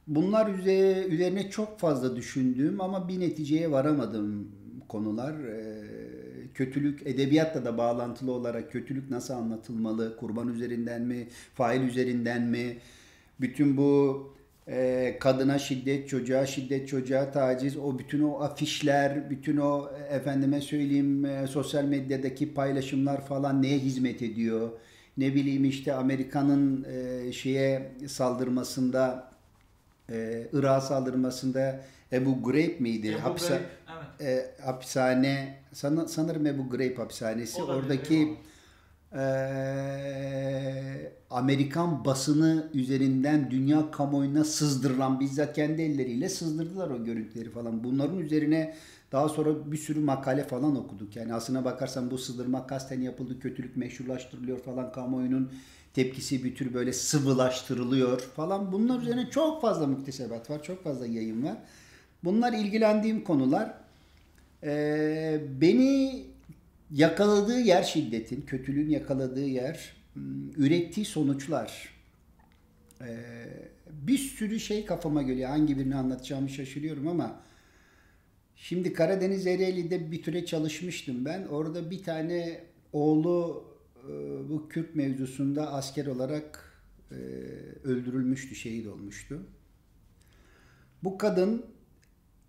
Bunlar 0.07 0.47
üze- 0.47 1.05
üzerine 1.07 1.51
çok 1.51 1.79
fazla 1.81 2.17
düşündüğüm 2.17 2.81
ama 2.81 3.09
bir 3.09 3.21
neticeye 3.21 3.71
varamadığım 3.71 4.49
konular. 4.89 5.35
E, 5.45 5.85
kötülük, 6.55 7.07
edebiyatla 7.07 7.65
da 7.65 7.79
bağlantılı 7.79 8.33
olarak 8.33 8.73
kötülük 8.73 9.11
nasıl 9.11 9.35
anlatılmalı? 9.35 10.17
Kurban 10.17 10.49
üzerinden 10.49 11.03
mi? 11.03 11.29
Fail 11.55 11.83
üzerinden 11.83 12.43
mi? 12.43 12.79
Bütün 13.41 13.77
bu 13.77 14.33
e, 14.69 15.17
kadına 15.21 15.59
şiddet, 15.59 16.09
çocuğa 16.09 16.47
şiddet, 16.47 16.89
çocuğa 16.89 17.31
taciz, 17.31 17.77
o 17.77 17.99
bütün 17.99 18.23
o 18.23 18.41
afişler, 18.41 19.31
bütün 19.31 19.57
o 19.57 19.91
efendime 20.11 20.61
söyleyeyim 20.61 21.25
e, 21.25 21.47
sosyal 21.47 21.85
medyadaki 21.85 22.55
paylaşımlar 22.55 23.27
falan 23.27 23.63
neye 23.63 23.79
hizmet 23.79 24.23
ediyor? 24.23 24.71
Ne 25.19 25.35
bileyim 25.35 25.65
işte 25.65 25.95
Amerika'nın 25.95 26.85
e, 26.85 27.33
şeye 27.33 27.93
saldırmasında, 28.07 29.31
e, 30.11 30.47
Irak'a 30.53 30.81
saldırmasında 30.81 31.81
Ebu 32.13 32.43
Ghraib 32.43 32.81
miydi? 32.81 33.09
Ebu 33.09 33.19
Hapse- 33.19 33.49
Ghraib, 33.49 33.63
evet. 34.21 34.55
e, 34.61 34.63
hapishane 34.65 35.59
sana, 35.73 36.09
sanırım 36.09 36.47
Ebu 36.47 36.71
Ghraib 36.71 36.99
hapishanesi 36.99 37.63
Olabilir, 37.63 37.83
oradaki 37.83 38.15
eyvallah. 38.15 38.37
E, 39.13 39.23
Amerikan 41.31 42.05
basını 42.05 42.71
üzerinden 42.75 43.51
dünya 43.51 43.91
kamuoyuna 43.91 44.45
sızdırılan 44.45 45.21
bizzat 45.21 45.55
kendi 45.55 45.83
elleriyle 45.83 46.29
sızdırdılar 46.29 46.91
o 46.91 47.05
görüntüleri 47.05 47.51
falan. 47.51 47.85
Bunların 47.85 48.19
üzerine 48.19 48.75
daha 49.13 49.29
sonra 49.29 49.73
bir 49.73 49.77
sürü 49.77 50.01
makale 50.01 50.45
falan 50.45 50.77
okuduk. 50.77 51.17
Yani 51.17 51.35
aslına 51.35 51.65
bakarsan 51.65 52.11
bu 52.11 52.19
sızdırma 52.19 52.67
kasten 52.67 53.01
yapıldı, 53.01 53.41
kötülük 53.41 53.77
meşrulaştırılıyor 53.77 54.59
falan 54.59 54.93
kamuoyunun 54.93 55.53
tepkisi 55.95 56.45
bir 56.45 56.55
tür 56.55 56.75
böyle 56.75 56.93
sıvılaştırılıyor 56.93 58.21
falan. 58.21 58.73
Bunlar 58.73 59.03
üzerine 59.03 59.31
çok 59.31 59.63
fazla 59.63 59.87
muktesebat 59.87 60.51
var, 60.51 60.63
çok 60.63 60.85
fazla 60.85 61.07
yayın 61.07 61.43
var. 61.43 61.57
Bunlar 62.25 62.53
ilgilendiğim 62.53 63.25
konular. 63.25 63.75
Ee, 64.63 65.41
beni 65.61 66.25
yakaladığı 66.91 67.61
yer 67.61 67.83
şiddetin, 67.83 68.43
kötülüğün 68.43 68.89
yakaladığı 68.89 69.47
yer, 69.47 69.93
hmm, 70.13 70.51
ürettiği 70.57 71.07
sonuçlar. 71.07 71.89
Ee, 73.01 73.17
bir 73.91 74.19
sürü 74.19 74.61
şey 74.61 74.85
kafama 74.85 75.23
geliyor. 75.23 75.51
Hangi 75.51 75.79
birini 75.79 75.97
anlatacağımı 75.97 76.49
şaşırıyorum 76.49 77.09
ama 77.09 77.41
şimdi 78.57 78.93
Karadeniz 78.93 79.47
Ereğli'de 79.47 80.13
bir 80.13 80.23
süre 80.23 80.47
çalışmıştım 80.47 81.25
ben. 81.25 81.47
Orada 81.47 81.91
bir 81.91 82.03
tane 82.03 82.65
oğlu 82.93 83.65
e, 84.05 84.11
bu 84.49 84.69
Kürt 84.69 84.95
mevzusunda 84.95 85.73
asker 85.73 86.07
olarak 86.07 86.73
e, 87.11 87.15
öldürülmüştü, 87.85 88.55
şehit 88.55 88.87
olmuştu. 88.87 89.43
Bu 91.05 91.19
kadın 91.19 91.67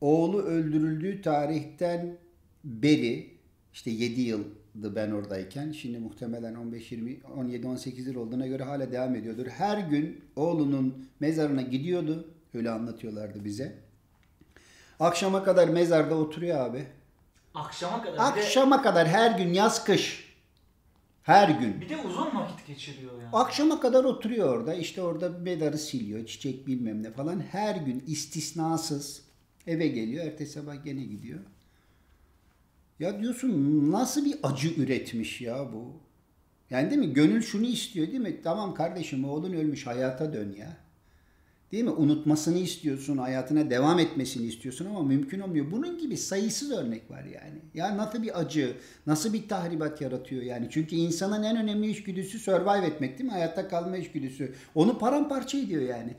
oğlu 0.02 0.42
öldürüldüğü 0.42 1.22
tarihten 1.22 2.18
beri 2.64 3.39
işte 3.74 3.92
7 3.92 4.22
yıldı 4.22 4.96
ben 4.96 5.12
oradayken. 5.12 5.72
Şimdi 5.72 6.00
muhtemelen 6.00 6.56
15 6.56 6.92
20 6.92 7.20
17 7.38 7.68
18 7.68 8.08
yıl 8.08 8.16
olduğuna 8.16 8.48
göre 8.48 8.64
hala 8.64 8.92
devam 8.92 9.16
ediyordur. 9.16 9.48
Her 9.48 9.78
gün 9.78 10.22
oğlunun 10.36 11.06
mezarına 11.20 11.62
gidiyordu. 11.62 12.28
Öyle 12.54 12.70
anlatıyorlardı 12.72 13.46
bize. 13.46 13.78
Akşama 15.00 15.44
kadar 15.44 15.68
mezarda 15.68 16.16
oturuyor 16.16 16.60
abi. 16.60 16.88
Akşama 17.56 18.04
kadar. 18.04 18.18
Akşama 18.18 18.82
kadar 18.82 19.08
her 19.08 19.38
gün 19.38 19.54
yaz 19.54 19.84
kış. 19.84 20.30
Her 21.24 21.50
gün. 21.50 21.82
Bir 21.82 21.90
de, 21.90 21.96
bir 21.96 22.04
de 22.04 22.08
uzun 22.08 22.36
vakit 22.36 22.68
geçiriyor 22.68 23.12
yani. 23.22 23.30
Akşama 23.34 23.80
kadar 23.80 24.04
oturuyor 24.04 24.58
orada. 24.58 24.74
İşte 24.74 25.02
orada 25.02 25.30
medarı 25.30 25.78
siliyor. 25.78 26.26
Çiçek 26.26 26.68
bilmem 26.68 27.04
ne 27.04 27.12
falan. 27.12 27.44
Her 27.52 27.76
gün 27.76 28.04
istisnasız 28.08 29.22
eve 29.68 29.88
geliyor. 29.88 30.26
Ertesi 30.26 30.52
sabah 30.52 30.84
gene 30.84 31.04
gidiyor. 31.04 31.40
Ya 33.00 33.22
diyorsun 33.22 33.92
nasıl 33.92 34.26
bir 34.26 34.36
acı 34.44 34.74
üretmiş 34.82 35.42
ya 35.42 35.74
bu. 35.74 35.94
Yani 36.70 36.90
değil 36.90 37.02
mi? 37.02 37.14
Gönül 37.14 37.42
şunu 37.42 37.66
istiyor 37.66 38.08
değil 38.08 38.20
mi? 38.20 38.42
Tamam 38.44 38.74
kardeşim 38.74 39.26
oğlun 39.26 39.54
ölmüş 39.54 39.88
hayata 39.88 40.34
dön 40.34 40.56
ya. 40.58 40.78
Değil 41.72 41.84
mi? 41.84 41.90
Unutmasını 41.90 42.58
istiyorsun, 42.58 43.18
hayatına 43.18 43.70
devam 43.70 44.00
etmesini 44.00 44.48
istiyorsun 44.48 44.86
ama 44.86 45.04
mümkün 45.04 45.40
olmuyor. 45.40 45.72
Bunun 45.72 45.98
gibi 45.98 46.18
sayısız 46.18 46.72
örnek 46.72 47.12
var 47.12 47.24
yani. 47.24 47.60
Ya 47.74 47.98
nasıl 47.98 48.24
bir 48.24 48.40
acı, 48.40 48.78
nasıl 49.08 49.34
bir 49.34 49.48
tahribat 49.48 50.02
yaratıyor 50.02 50.42
yani. 50.42 50.68
Çünkü 50.72 50.96
insanın 50.96 51.44
en 51.44 51.58
önemli 51.58 51.90
içgüdüsü 51.90 52.40
survive 52.40 52.88
etmek 52.88 53.20
değil 53.20 53.30
mi? 53.30 53.32
Hayatta 53.32 53.68
kalma 53.68 53.98
içgüdüsü. 53.98 54.56
Onu 54.76 54.98
paramparça 54.98 55.58
ediyor 55.58 55.82
yani. 55.82 56.16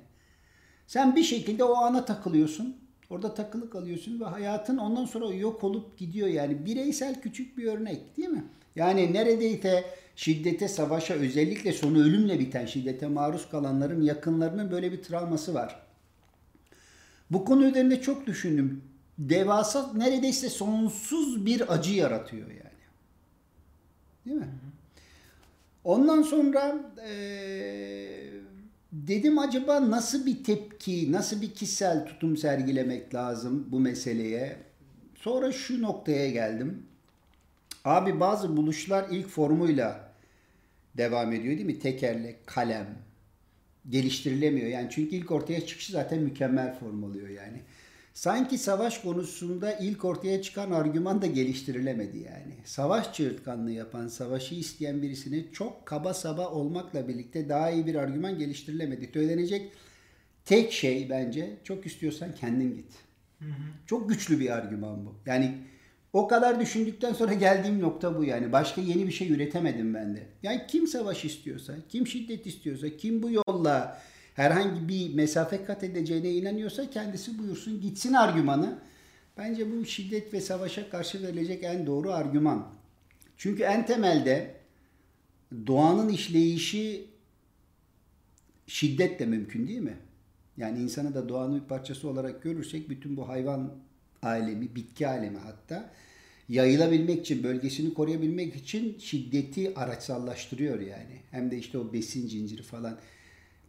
Sen 0.86 1.16
bir 1.16 1.22
şekilde 1.22 1.64
o 1.64 1.74
ana 1.74 2.04
takılıyorsun. 2.04 2.76
Orada 3.10 3.34
takılı 3.34 3.70
kalıyorsun 3.70 4.20
ve 4.20 4.24
hayatın 4.24 4.78
ondan 4.78 5.04
sonra 5.04 5.34
yok 5.34 5.64
olup 5.64 5.98
gidiyor 5.98 6.28
yani. 6.28 6.66
Bireysel 6.66 7.20
küçük 7.20 7.58
bir 7.58 7.64
örnek 7.64 8.16
değil 8.16 8.28
mi? 8.28 8.44
Yani 8.76 9.12
neredeyse 9.12 9.84
şiddete, 10.16 10.68
savaşa 10.68 11.14
özellikle 11.14 11.72
sonu 11.72 12.02
ölümle 12.02 12.38
biten 12.38 12.66
şiddete 12.66 13.06
maruz 13.06 13.48
kalanların 13.50 14.02
yakınlarının 14.02 14.70
böyle 14.70 14.92
bir 14.92 15.02
travması 15.02 15.54
var. 15.54 15.82
Bu 17.30 17.44
konu 17.44 17.64
üzerinde 17.64 18.00
çok 18.00 18.26
düşündüm. 18.26 18.82
Devasa 19.18 19.92
neredeyse 19.92 20.48
sonsuz 20.48 21.46
bir 21.46 21.74
acı 21.74 21.92
yaratıyor 21.92 22.48
yani. 22.48 22.80
Değil 24.26 24.38
mi? 24.38 24.48
Ondan 25.84 26.22
sonra 26.22 26.92
ee, 27.08 28.30
dedim 28.92 29.38
acaba 29.38 29.90
nasıl 29.90 30.26
bir 30.26 30.44
tepki, 30.44 31.12
nasıl 31.12 31.42
bir 31.42 31.54
kişisel 31.54 32.06
tutum 32.06 32.36
sergilemek 32.36 33.14
lazım 33.14 33.66
bu 33.72 33.80
meseleye? 33.80 34.56
Sonra 35.14 35.52
şu 35.52 35.82
noktaya 35.82 36.30
geldim. 36.30 36.82
Abi 37.84 38.20
bazı 38.20 38.56
buluşlar 38.56 39.06
ilk 39.10 39.28
formuyla 39.28 40.12
devam 40.96 41.32
ediyor 41.32 41.54
değil 41.54 41.66
mi? 41.66 41.78
Tekerlek, 41.78 42.46
kalem 42.46 42.86
geliştirilemiyor. 43.90 44.66
Yani 44.66 44.88
çünkü 44.90 45.16
ilk 45.16 45.30
ortaya 45.30 45.66
çıkışı 45.66 45.92
zaten 45.92 46.18
mükemmel 46.18 46.78
form 46.78 47.02
oluyor 47.02 47.28
yani. 47.28 47.62
Sanki 48.14 48.58
savaş 48.58 48.98
konusunda 48.98 49.72
ilk 49.72 50.04
ortaya 50.04 50.42
çıkan 50.42 50.70
argüman 50.70 51.22
da 51.22 51.26
geliştirilemedi 51.26 52.18
yani. 52.18 52.54
Savaş 52.64 53.12
çığırtkanlığı 53.14 53.70
yapan, 53.70 54.08
savaşı 54.08 54.54
isteyen 54.54 55.02
birisine 55.02 55.44
çok 55.52 55.86
kaba 55.86 56.14
saba 56.14 56.48
olmakla 56.48 57.08
birlikte 57.08 57.48
daha 57.48 57.70
iyi 57.70 57.86
bir 57.86 57.94
argüman 57.94 58.38
geliştirilemedi. 58.38 59.10
Söylenecek 59.12 59.72
tek 60.44 60.72
şey 60.72 61.10
bence 61.10 61.56
çok 61.64 61.86
istiyorsan 61.86 62.34
kendin 62.34 62.76
git. 62.76 62.92
Hı 63.38 63.44
hı. 63.44 63.62
Çok 63.86 64.08
güçlü 64.08 64.40
bir 64.40 64.50
argüman 64.50 65.06
bu. 65.06 65.14
Yani 65.26 65.54
o 66.12 66.28
kadar 66.28 66.60
düşündükten 66.60 67.12
sonra 67.12 67.34
geldiğim 67.34 67.80
nokta 67.80 68.18
bu 68.18 68.24
yani. 68.24 68.52
Başka 68.52 68.80
yeni 68.80 69.06
bir 69.06 69.12
şey 69.12 69.30
üretemedim 69.30 69.94
ben 69.94 70.16
de. 70.16 70.26
Yani 70.42 70.62
kim 70.68 70.86
savaş 70.86 71.24
istiyorsa, 71.24 71.74
kim 71.88 72.06
şiddet 72.06 72.46
istiyorsa, 72.46 72.88
kim 72.96 73.22
bu 73.22 73.30
yolla 73.30 74.02
herhangi 74.34 74.88
bir 74.88 75.14
mesafe 75.14 75.64
kat 75.64 75.84
edeceğine 75.84 76.32
inanıyorsa 76.32 76.90
kendisi 76.90 77.38
buyursun 77.38 77.80
gitsin 77.80 78.12
argümanı. 78.12 78.78
Bence 79.38 79.72
bu 79.72 79.84
şiddet 79.84 80.34
ve 80.34 80.40
savaşa 80.40 80.90
karşı 80.90 81.22
verilecek 81.22 81.64
en 81.64 81.86
doğru 81.86 82.12
argüman. 82.12 82.68
Çünkü 83.36 83.62
en 83.62 83.86
temelde 83.86 84.54
doğanın 85.66 86.08
işleyişi 86.08 87.06
şiddetle 88.66 89.26
mümkün 89.26 89.68
değil 89.68 89.80
mi? 89.80 89.96
Yani 90.56 90.78
insanı 90.78 91.14
da 91.14 91.28
doğanın 91.28 91.60
bir 91.60 91.68
parçası 91.68 92.08
olarak 92.08 92.42
görürsek 92.42 92.90
bütün 92.90 93.16
bu 93.16 93.28
hayvan 93.28 93.72
alemi, 94.22 94.74
bitki 94.74 95.08
alemi 95.08 95.38
hatta 95.38 95.90
yayılabilmek 96.48 97.20
için, 97.20 97.42
bölgesini 97.42 97.94
koruyabilmek 97.94 98.56
için 98.56 98.98
şiddeti 98.98 99.74
araçsallaştırıyor 99.74 100.80
yani. 100.80 101.20
Hem 101.30 101.50
de 101.50 101.58
işte 101.58 101.78
o 101.78 101.92
besin 101.92 102.28
zinciri 102.28 102.62
falan. 102.62 102.98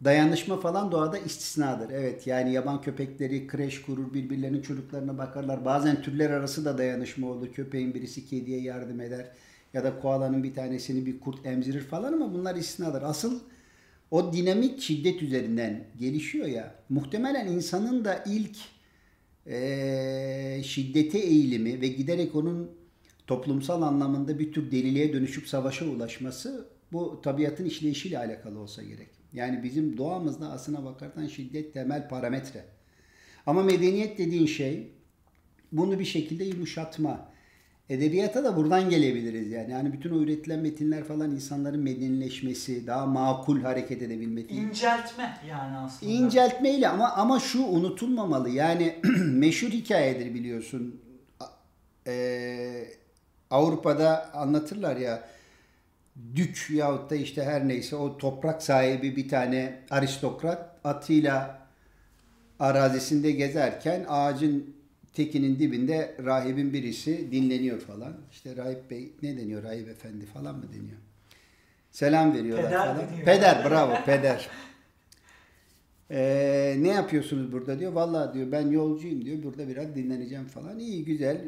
Dayanışma 0.04 0.60
falan 0.60 0.92
doğada 0.92 1.18
istisnadır. 1.18 1.90
Evet 1.90 2.26
yani 2.26 2.52
yaban 2.52 2.80
köpekleri 2.80 3.46
kreş 3.46 3.82
kurur, 3.82 4.14
birbirlerinin 4.14 4.62
çocuklarına 4.62 5.18
bakarlar. 5.18 5.64
Bazen 5.64 6.02
türler 6.02 6.30
arası 6.30 6.64
da 6.64 6.78
dayanışma 6.78 7.28
olur. 7.30 7.52
Köpeğin 7.52 7.94
birisi 7.94 8.26
kediye 8.26 8.60
yardım 8.60 9.00
eder. 9.00 9.26
Ya 9.74 9.84
da 9.84 10.00
koalanın 10.00 10.42
bir 10.44 10.54
tanesini 10.54 11.06
bir 11.06 11.20
kurt 11.20 11.46
emzirir 11.46 11.80
falan 11.80 12.12
ama 12.12 12.34
bunlar 12.34 12.56
istisnadır. 12.56 13.02
Asıl 13.02 13.40
o 14.10 14.32
dinamik 14.32 14.80
şiddet 14.80 15.22
üzerinden 15.22 15.84
gelişiyor 15.98 16.46
ya. 16.46 16.74
Muhtemelen 16.88 17.46
insanın 17.46 18.04
da 18.04 18.24
ilk 18.26 18.56
e, 19.46 20.60
şiddete 20.64 21.18
eğilimi 21.18 21.80
ve 21.80 21.88
giderek 21.88 22.34
onun 22.34 22.70
toplumsal 23.26 23.82
anlamında 23.82 24.38
bir 24.38 24.52
tür 24.52 24.70
deliliğe 24.70 25.12
dönüşüp 25.12 25.48
savaşa 25.48 25.84
ulaşması 25.84 26.68
bu 26.92 27.20
tabiatın 27.22 27.64
işleyişiyle 27.64 28.18
alakalı 28.18 28.58
olsa 28.58 28.82
gerek. 28.82 29.21
Yani 29.32 29.62
bizim 29.62 29.96
doğamızda 29.96 30.50
aslına 30.50 30.84
bakarsan 30.84 31.26
şiddet 31.26 31.74
temel 31.74 32.08
parametre. 32.08 32.64
Ama 33.46 33.62
medeniyet 33.62 34.18
dediğin 34.18 34.46
şey 34.46 34.92
bunu 35.72 35.98
bir 35.98 36.04
şekilde 36.04 36.44
yumuşatma. 36.44 37.32
Edebiyata 37.88 38.44
da 38.44 38.56
buradan 38.56 38.90
gelebiliriz 38.90 39.50
yani. 39.50 39.70
Yani 39.70 39.92
bütün 39.92 40.10
o 40.10 40.18
üretilen 40.18 40.58
metinler 40.60 41.04
falan 41.04 41.30
insanların 41.30 41.80
medenileşmesi, 41.80 42.86
daha 42.86 43.06
makul 43.06 43.60
hareket 43.60 44.02
edebilmesi. 44.02 44.48
İnceltme 44.48 45.38
yani 45.48 45.76
aslında. 45.76 46.12
İnceltmeyle 46.12 46.88
ama 46.88 47.12
ama 47.12 47.40
şu 47.40 47.62
unutulmamalı. 47.62 48.50
Yani 48.50 48.96
meşhur 49.24 49.68
hikayedir 49.68 50.34
biliyorsun. 50.34 51.00
Ee, 52.06 52.84
Avrupa'da 53.50 54.34
anlatırlar 54.34 54.96
ya 54.96 55.28
dük 56.36 56.66
yahut 56.70 57.10
da 57.10 57.14
işte 57.16 57.44
her 57.44 57.68
neyse 57.68 57.96
o 57.96 58.18
toprak 58.18 58.62
sahibi 58.62 59.16
bir 59.16 59.28
tane 59.28 59.78
aristokrat 59.90 60.76
atıyla 60.84 61.58
arazisinde 62.58 63.30
gezerken 63.30 64.04
ağacın 64.08 64.74
tekinin 65.14 65.58
dibinde 65.58 66.16
rahibin 66.24 66.72
birisi 66.72 67.32
dinleniyor 67.32 67.80
falan. 67.80 68.16
İşte 68.32 68.56
rahip 68.56 68.90
bey 68.90 69.12
ne 69.22 69.36
deniyor 69.36 69.62
rahip 69.62 69.88
efendi 69.88 70.26
falan 70.26 70.56
mı 70.56 70.64
deniyor? 70.72 70.98
Selam 71.90 72.34
veriyorlar 72.34 72.64
Peder 72.70 72.78
falan. 72.86 72.96
deniyor. 73.08 73.24
Peder 73.24 73.70
bravo 73.70 73.94
peder. 74.06 74.48
Ee, 76.10 76.76
ne 76.78 76.88
yapıyorsunuz 76.88 77.52
burada 77.52 77.78
diyor. 77.80 77.92
Vallahi 77.92 78.34
diyor 78.34 78.52
ben 78.52 78.70
yolcuyum 78.70 79.24
diyor. 79.24 79.42
Burada 79.42 79.68
biraz 79.68 79.94
dinleneceğim 79.94 80.44
falan. 80.44 80.78
İyi 80.78 81.04
güzel. 81.04 81.44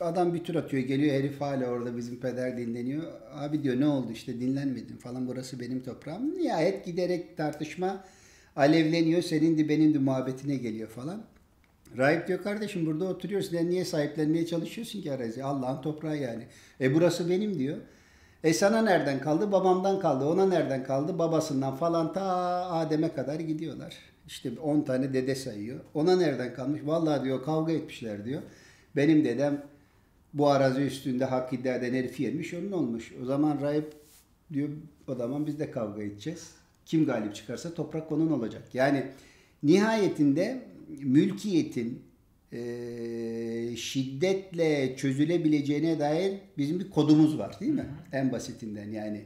Adam 0.00 0.34
bir 0.34 0.44
tur 0.44 0.54
atıyor. 0.54 0.82
Geliyor 0.82 1.14
herif 1.14 1.40
hala 1.40 1.66
orada 1.66 1.96
bizim 1.96 2.20
peder 2.20 2.56
dinleniyor. 2.56 3.02
Abi 3.34 3.62
diyor 3.62 3.80
ne 3.80 3.86
oldu 3.86 4.12
işte 4.12 4.40
dinlenmedim 4.40 4.96
falan. 4.96 5.28
Burası 5.28 5.60
benim 5.60 5.82
toprağım. 5.82 6.38
Nihayet 6.38 6.84
giderek 6.84 7.36
tartışma 7.36 8.04
alevleniyor. 8.56 9.22
Senin 9.22 9.58
de 9.58 9.68
benim 9.68 9.94
de 9.94 9.98
muhabbetine 9.98 10.56
geliyor 10.56 10.88
falan. 10.88 11.22
Rahip 11.96 12.28
diyor 12.28 12.42
kardeşim 12.42 12.86
burada 12.86 13.04
oturuyorsun. 13.04 13.50
Sen 13.50 13.70
niye 13.70 13.84
sahiplenmeye 13.84 14.46
çalışıyorsun 14.46 15.02
ki 15.02 15.12
arazi? 15.12 15.44
Allah'ın 15.44 15.82
toprağı 15.82 16.16
yani. 16.16 16.42
E 16.80 16.94
burası 16.94 17.30
benim 17.30 17.58
diyor. 17.58 17.76
E 18.44 18.52
sana 18.52 18.82
nereden 18.82 19.20
kaldı? 19.20 19.52
Babamdan 19.52 20.00
kaldı. 20.00 20.24
Ona 20.24 20.46
nereden 20.46 20.84
kaldı? 20.84 21.18
Babasından 21.18 21.76
falan 21.76 22.12
ta 22.12 22.22
Adem'e 22.70 23.12
kadar 23.12 23.40
gidiyorlar. 23.40 23.96
İşte 24.26 24.50
10 24.62 24.82
tane 24.82 25.12
dede 25.14 25.34
sayıyor. 25.34 25.80
Ona 25.94 26.16
nereden 26.16 26.54
kalmış? 26.54 26.80
Vallahi 26.84 27.24
diyor 27.24 27.44
kavga 27.44 27.72
etmişler 27.72 28.24
diyor. 28.24 28.42
Benim 28.96 29.24
dedem 29.24 29.62
bu 30.34 30.48
arazi 30.48 30.80
üstünde 30.80 31.24
hak 31.24 31.52
iddia 31.52 31.74
eden 31.74 31.94
herifi 31.94 32.22
yemiş 32.22 32.54
onun 32.54 32.72
olmuş. 32.72 33.12
O 33.22 33.24
zaman 33.24 33.60
rahip 33.60 33.92
diyor 34.52 34.68
o 35.08 35.14
zaman 35.14 35.46
biz 35.46 35.58
de 35.58 35.70
kavga 35.70 36.02
edeceğiz. 36.02 36.50
Kim 36.86 37.06
galip 37.06 37.34
çıkarsa 37.34 37.74
toprak 37.74 38.12
onun 38.12 38.30
olacak. 38.30 38.62
Yani 38.74 39.04
nihayetinde 39.62 40.62
mülkiyetin 41.02 42.02
e, 42.52 43.76
şiddetle 43.76 44.96
çözülebileceğine 44.96 45.98
dair 45.98 46.34
bizim 46.58 46.80
bir 46.80 46.90
kodumuz 46.90 47.38
var 47.38 47.60
değil 47.60 47.72
mi? 47.72 47.80
Hı 47.80 48.16
hı. 48.16 48.20
En 48.20 48.32
basitinden 48.32 48.90
yani. 48.90 49.20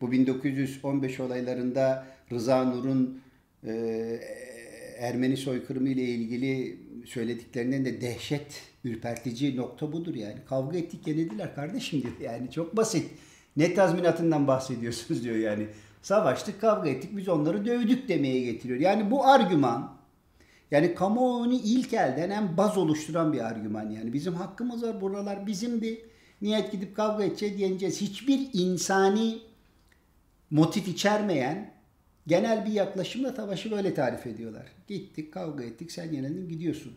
Bu 0.00 0.12
1915 0.12 1.20
olaylarında 1.20 2.06
Rıza 2.32 2.64
Nur'un 2.64 3.20
e, 3.66 3.72
Ermeni 4.98 5.36
soykırımı 5.36 5.88
ile 5.88 6.02
ilgili 6.02 6.76
söylediklerinden 7.06 7.84
de 7.84 8.00
dehşet 8.00 8.62
ürpertici 8.84 9.56
nokta 9.56 9.92
budur 9.92 10.14
yani. 10.14 10.36
Kavga 10.48 10.78
ettik 10.78 11.06
yenildiler 11.06 11.54
kardeşim 11.54 12.02
diyor. 12.02 12.14
Yani 12.20 12.50
çok 12.50 12.76
basit. 12.76 13.10
Ne 13.56 13.74
tazminatından 13.74 14.46
bahsediyorsunuz 14.46 15.24
diyor 15.24 15.36
yani. 15.36 15.66
Savaştık, 16.02 16.60
kavga 16.60 16.90
ettik, 16.90 17.16
biz 17.16 17.28
onları 17.28 17.66
dövdük 17.66 18.08
demeye 18.08 18.40
getiriyor. 18.40 18.80
Yani 18.80 19.10
bu 19.10 19.26
argüman 19.26 19.96
yani 20.70 20.94
kamuoyunu 20.94 21.54
ilk 21.54 21.92
elden 21.92 22.30
en 22.30 22.56
baz 22.56 22.78
oluşturan 22.78 23.32
bir 23.32 23.46
argüman 23.46 23.90
yani. 23.90 24.12
Bizim 24.12 24.34
hakkımız 24.34 24.82
var 24.82 25.00
buralar 25.00 25.46
bizimdi. 25.46 26.06
Niyet 26.42 26.72
gidip 26.72 26.96
kavga 26.96 27.24
edeceğiz 27.24 27.60
yeneceğiz. 27.60 28.00
Hiçbir 28.00 28.48
insani 28.52 29.38
motif 30.50 30.88
içermeyen 30.88 31.71
genel 32.26 32.66
bir 32.66 32.72
yaklaşımla 32.72 33.32
savaşı 33.32 33.70
böyle 33.70 33.94
tarif 33.94 34.26
ediyorlar. 34.26 34.66
Gittik 34.88 35.32
kavga 35.32 35.64
ettik 35.64 35.92
sen 35.92 36.12
yenildin 36.12 36.48
gidiyorsun. 36.48 36.92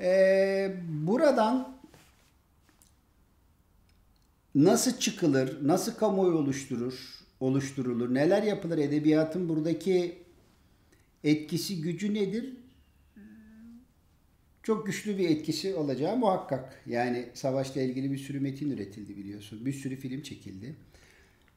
Ee, 0.00 0.74
buradan 0.88 1.76
nasıl 4.54 4.98
çıkılır, 4.98 5.68
nasıl 5.68 5.94
kamuoyu 5.94 6.36
oluşturur, 6.36 7.24
oluşturulur, 7.40 8.14
neler 8.14 8.42
yapılır, 8.42 8.78
edebiyatın 8.78 9.48
buradaki 9.48 10.18
etkisi, 11.24 11.80
gücü 11.80 12.14
nedir? 12.14 12.52
Çok 14.62 14.86
güçlü 14.86 15.18
bir 15.18 15.30
etkisi 15.30 15.74
olacağı 15.74 16.16
muhakkak. 16.16 16.82
Yani 16.86 17.28
savaşla 17.34 17.80
ilgili 17.80 18.12
bir 18.12 18.18
sürü 18.18 18.40
metin 18.40 18.70
üretildi 18.70 19.16
biliyorsun. 19.16 19.66
Bir 19.66 19.72
sürü 19.72 19.96
film 19.96 20.22
çekildi. 20.22 20.74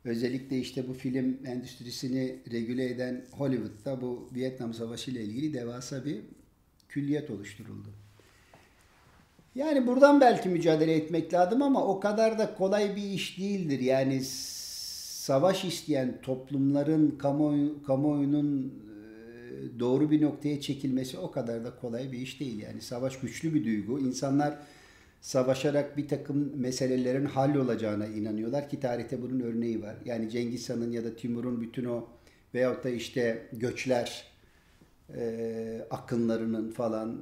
Özellikle 0.07 0.59
işte 0.59 0.87
bu 0.87 0.93
film 0.93 1.37
endüstrisini 1.45 2.35
regüle 2.51 2.89
eden 2.89 3.25
Hollywood'da 3.31 4.01
bu 4.01 4.29
Vietnam 4.35 4.73
Savaşı 4.73 5.11
ile 5.11 5.23
ilgili 5.23 5.53
devasa 5.53 6.05
bir 6.05 6.17
külliyat 6.89 7.29
oluşturuldu. 7.29 7.89
Yani 9.55 9.87
buradan 9.87 10.21
belki 10.21 10.49
mücadele 10.49 10.95
etmek 10.95 11.33
lazım 11.33 11.61
ama 11.61 11.85
o 11.85 11.99
kadar 11.99 12.39
da 12.39 12.55
kolay 12.55 12.95
bir 12.95 13.03
iş 13.03 13.37
değildir. 13.37 13.79
Yani 13.79 14.21
savaş 14.23 15.65
isteyen 15.65 16.21
toplumların 16.21 17.11
kamuoyu, 17.11 17.83
kamuoyunun 17.83 18.65
e, 18.65 19.79
doğru 19.79 20.11
bir 20.11 20.21
noktaya 20.21 20.61
çekilmesi 20.61 21.17
o 21.17 21.31
kadar 21.31 21.65
da 21.65 21.75
kolay 21.75 22.11
bir 22.11 22.19
iş 22.19 22.39
değil. 22.39 22.59
Yani 22.59 22.81
savaş 22.81 23.19
güçlü 23.19 23.53
bir 23.53 23.65
duygu. 23.65 23.99
İnsanlar 23.99 24.57
savaşarak 25.21 25.97
bir 25.97 26.07
takım 26.07 26.51
meselelerin 26.55 27.25
hallolacağına 27.25 28.05
inanıyorlar 28.05 28.69
ki 28.69 28.79
tarihte 28.79 29.21
bunun 29.21 29.39
örneği 29.39 29.83
var. 29.83 29.95
Yani 30.05 30.29
Cengiz 30.29 30.69
Han'ın 30.69 30.91
ya 30.91 31.03
da 31.03 31.15
Timur'un 31.15 31.61
bütün 31.61 31.85
o 31.85 32.07
veyahut 32.53 32.83
da 32.83 32.89
işte 32.89 33.49
göçler 33.53 34.23
e, 35.15 35.87
akınlarının 35.91 36.71
falan 36.71 37.21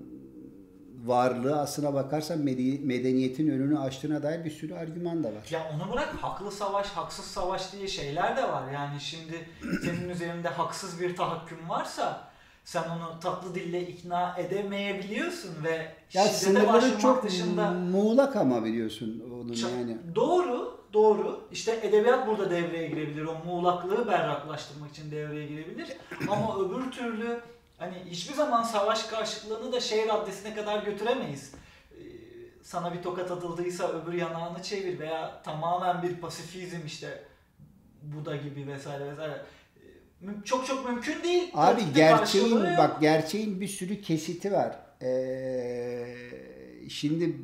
varlığı 1.06 1.60
aslına 1.60 1.94
bakarsan 1.94 2.40
medeniyetin 2.40 3.48
önünü 3.48 3.80
açtığına 3.80 4.24
dair 4.24 4.46
bir 4.46 4.52
sürü 4.52 4.74
argüman 4.74 5.24
da 5.24 5.28
var. 5.28 5.48
Ya 5.52 5.72
onu 5.76 5.94
bırak 5.94 6.08
haklı 6.08 6.52
savaş, 6.52 6.88
haksız 6.88 7.26
savaş 7.26 7.74
diye 7.74 7.88
şeyler 7.88 8.38
de 8.38 8.44
var. 8.44 8.72
Yani 8.72 9.02
şimdi 9.02 9.50
senin 9.84 10.10
üzerinde 10.10 10.50
haksız 10.50 11.02
bir 11.02 11.16
tahakküm 11.16 11.70
varsa 11.70 12.35
sen 12.66 12.84
onu 12.84 13.20
tatlı 13.20 13.56
dille 13.56 13.88
ikna 13.88 14.36
edemeyebiliyorsun 14.38 15.64
ve 15.64 15.96
ya 16.14 16.28
şiddete 16.28 17.00
çok 17.02 17.24
dışında 17.24 17.72
muğlak 17.72 18.36
ama 18.36 18.66
biliyorsun 18.66 19.24
onun 19.34 19.54
çok, 19.54 19.72
yani. 19.72 19.98
Doğru, 20.16 20.80
doğru. 20.94 21.48
İşte 21.52 21.80
edebiyat 21.84 22.28
burada 22.28 22.50
devreye 22.50 22.88
girebilir. 22.88 23.26
O 23.26 23.36
muğlaklığı 23.46 24.08
berraklaştırmak 24.08 24.92
için 24.92 25.12
devreye 25.12 25.48
girebilir. 25.48 25.88
ama 26.30 26.60
öbür 26.60 26.92
türlü 26.92 27.42
hani 27.78 27.96
hiçbir 28.10 28.34
zaman 28.34 28.64
savaş 28.64 29.04
karşıtlığını 29.04 29.74
da 29.74 29.80
şey 29.80 30.08
raddesine 30.08 30.56
kadar 30.56 30.84
götüremeyiz. 30.84 31.54
Ee, 31.92 31.98
sana 32.64 32.94
bir 32.94 33.02
tokat 33.02 33.32
atıldıysa 33.32 33.88
öbür 33.88 34.14
yanağını 34.14 34.64
çevir 34.64 35.00
veya 35.00 35.42
tamamen 35.44 36.04
bir 36.04 36.18
pasifizm 36.18 36.86
işte 36.86 37.24
Buda 38.02 38.36
gibi 38.36 38.68
vesaire 38.68 39.12
vesaire 39.12 39.46
çok 40.46 40.68
çok 40.68 40.90
mümkün 40.90 41.24
değil. 41.24 41.52
Abi 41.54 41.82
gerçeğin 41.96 42.64
bak 42.78 43.02
gerçeğin 43.02 43.62
bir 43.62 43.68
sürü 43.68 44.02
kesiti 44.02 44.52
var. 44.52 44.80
Ee, 45.02 46.16
şimdi 46.90 47.38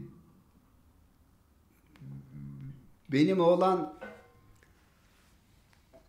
benim 3.12 3.39
oğlan 3.39 3.93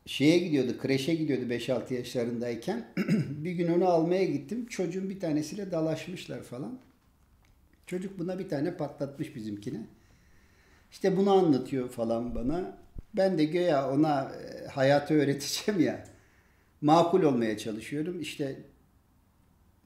şeye 0.07 0.39
gidiyordu, 0.39 0.79
kreşe 0.79 1.15
gidiyordu 1.15 1.45
5-6 1.45 1.95
yaşlarındayken. 1.95 2.89
bir 3.29 3.53
gün 3.53 3.73
onu 3.73 3.89
almaya 3.89 4.25
gittim. 4.25 4.67
Çocuğun 4.67 5.11
bir 5.11 5.21
tanesiyle 5.21 5.71
dalaşmışlar 5.71 6.43
falan. 6.43 6.79
Çocuk 7.87 8.19
buna 8.19 8.39
bir 8.39 8.49
tane 8.49 8.77
patlatmış 8.77 9.37
bizimkine. 9.37 9.87
İşte 10.91 11.17
bunu 11.17 11.33
anlatıyor 11.33 11.89
falan 11.89 12.35
bana. 12.35 12.79
Ben 13.17 13.39
de 13.39 13.45
göya 13.45 13.91
ona 13.91 14.23
e, 14.23 14.67
hayatı 14.67 15.15
öğreteceğim 15.15 15.81
ya 15.81 16.12
makul 16.83 17.23
olmaya 17.23 17.59
çalışıyorum. 17.59 18.21
İşte 18.21 18.65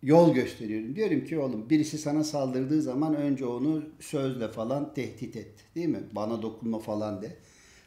yol 0.02 0.34
gösteriyorum. 0.34 0.96
Diyorum 0.96 1.24
ki 1.24 1.38
oğlum 1.38 1.70
birisi 1.70 1.98
sana 1.98 2.24
saldırdığı 2.24 2.82
zaman 2.82 3.14
önce 3.14 3.46
onu 3.46 3.82
sözle 4.00 4.48
falan 4.48 4.94
tehdit 4.94 5.36
et. 5.36 5.54
Değil 5.74 5.88
mi? 5.88 6.02
Bana 6.12 6.42
dokunma 6.42 6.78
falan 6.78 7.22
de. 7.22 7.36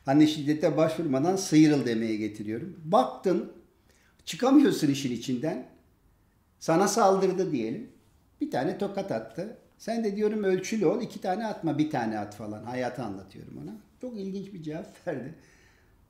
Hani 0.05 0.27
şiddete 0.27 0.77
başvurmadan 0.77 1.35
sıyrıl 1.35 1.85
demeye 1.85 2.15
getiriyorum. 2.15 2.75
Baktın 2.85 3.51
çıkamıyorsun 4.25 4.87
işin 4.87 5.11
içinden. 5.11 5.67
Sana 6.59 6.87
saldırdı 6.87 7.51
diyelim. 7.51 7.89
Bir 8.41 8.51
tane 8.51 8.77
tokat 8.77 9.11
attı. 9.11 9.57
Sen 9.77 10.03
de 10.03 10.15
diyorum 10.15 10.43
ölçülü 10.43 10.85
ol. 10.85 11.01
iki 11.01 11.21
tane 11.21 11.45
atma 11.47 11.77
bir 11.77 11.89
tane 11.89 12.19
at 12.19 12.35
falan. 12.35 12.63
Hayatı 12.63 13.03
anlatıyorum 13.03 13.57
ona. 13.63 13.77
Çok 14.01 14.17
ilginç 14.17 14.53
bir 14.53 14.63
cevap 14.63 14.87
verdi. 15.07 15.35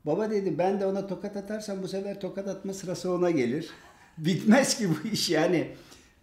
Baba 0.06 0.30
dedi 0.30 0.58
ben 0.58 0.80
de 0.80 0.86
ona 0.86 1.06
tokat 1.06 1.36
atarsam 1.36 1.82
bu 1.82 1.88
sefer 1.88 2.20
tokat 2.20 2.48
atma 2.48 2.74
sırası 2.74 3.12
ona 3.12 3.30
gelir. 3.30 3.70
Bitmez 4.18 4.78
ki 4.78 4.88
bu 4.90 5.08
iş 5.08 5.30
yani. 5.30 5.70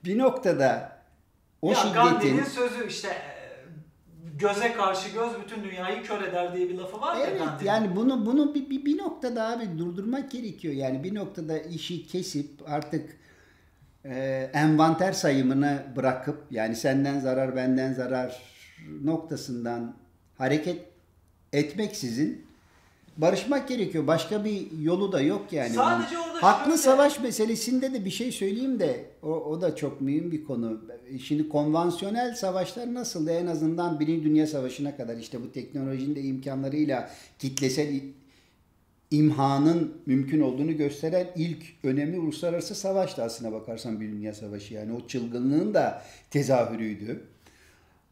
Bir 0.06 0.18
noktada 0.18 0.98
o 1.62 1.70
ya 1.70 1.76
şiddetin... 1.76 1.94
Gandhi'nin 1.94 2.44
sözü 2.44 2.88
işte 2.88 3.08
e, 3.08 3.38
göze 4.40 4.74
karşı 4.74 5.10
göz 5.10 5.32
bütün 5.46 5.63
dünyayı 5.63 6.04
kör 6.04 6.22
eder 6.22 6.56
diye 6.56 6.70
bir 6.70 6.76
lafı 6.76 7.02
var 7.02 7.18
evet, 7.20 7.40
ya 7.40 7.46
Gandhi'nin. 7.46 7.70
Yani 7.70 7.96
bunu 7.96 8.26
bunu 8.26 8.56
bir, 8.56 8.70
bir, 8.70 8.86
bir 8.86 8.98
noktada 8.98 9.48
abi 9.48 9.78
durdurmak 9.78 10.32
gerekiyor. 10.32 10.74
Yani 10.74 11.04
bir 11.04 11.16
noktada 11.16 11.60
işi 11.60 12.08
kesip 12.08 12.50
artık 12.66 13.18
e, 14.06 14.50
envanter 14.54 15.13
sayımını 15.13 15.84
bırakıp 15.96 16.44
yani 16.52 16.76
senden 16.76 17.20
zarar 17.20 17.56
benden 17.56 17.94
zarar 17.94 18.44
noktasından 19.04 19.96
hareket 20.38 20.86
etmeksizin 21.54 22.47
barışmak 23.17 23.67
gerekiyor. 23.67 24.08
Başka 24.08 24.45
bir 24.45 24.80
yolu 24.82 25.12
da 25.12 25.21
yok 25.21 25.53
yani. 25.53 25.73
Sadece 25.73 26.19
orada 26.19 26.43
Haklı 26.43 26.65
şöyle... 26.65 26.77
savaş 26.77 27.19
meselesinde 27.19 27.93
de 27.93 28.06
bir 28.06 28.10
şey 28.10 28.32
söyleyeyim 28.32 28.80
de 28.80 29.06
o, 29.23 29.30
o 29.30 29.62
da 29.62 29.75
çok 29.75 30.01
mühim 30.01 30.32
bir 30.32 30.43
konu. 30.43 30.82
Şimdi 31.23 31.49
konvansiyonel 31.49 32.36
savaşlar 32.36 32.93
nasıl 32.93 33.27
en 33.27 33.47
azından 33.47 33.99
Birinci 33.99 34.23
Dünya 34.23 34.47
Savaşı'na 34.47 34.97
kadar 34.97 35.17
işte 35.17 35.41
bu 35.43 35.51
teknolojinin 35.51 36.15
de 36.15 36.21
imkanlarıyla 36.21 37.10
kitlesel 37.39 38.01
imhanın 39.12 39.93
mümkün 40.06 40.41
olduğunu 40.41 40.77
gösteren 40.77 41.27
ilk 41.36 41.63
önemli 41.84 42.19
uluslararası 42.19 42.75
savaştı 42.75 43.23
aslına 43.23 43.51
bakarsan 43.51 44.01
bir 44.01 44.08
dünya 44.08 44.34
savaşı 44.34 44.73
yani 44.73 44.93
o 44.93 45.08
çılgınlığın 45.08 45.73
da 45.73 46.01
tezahürüydü. 46.32 47.23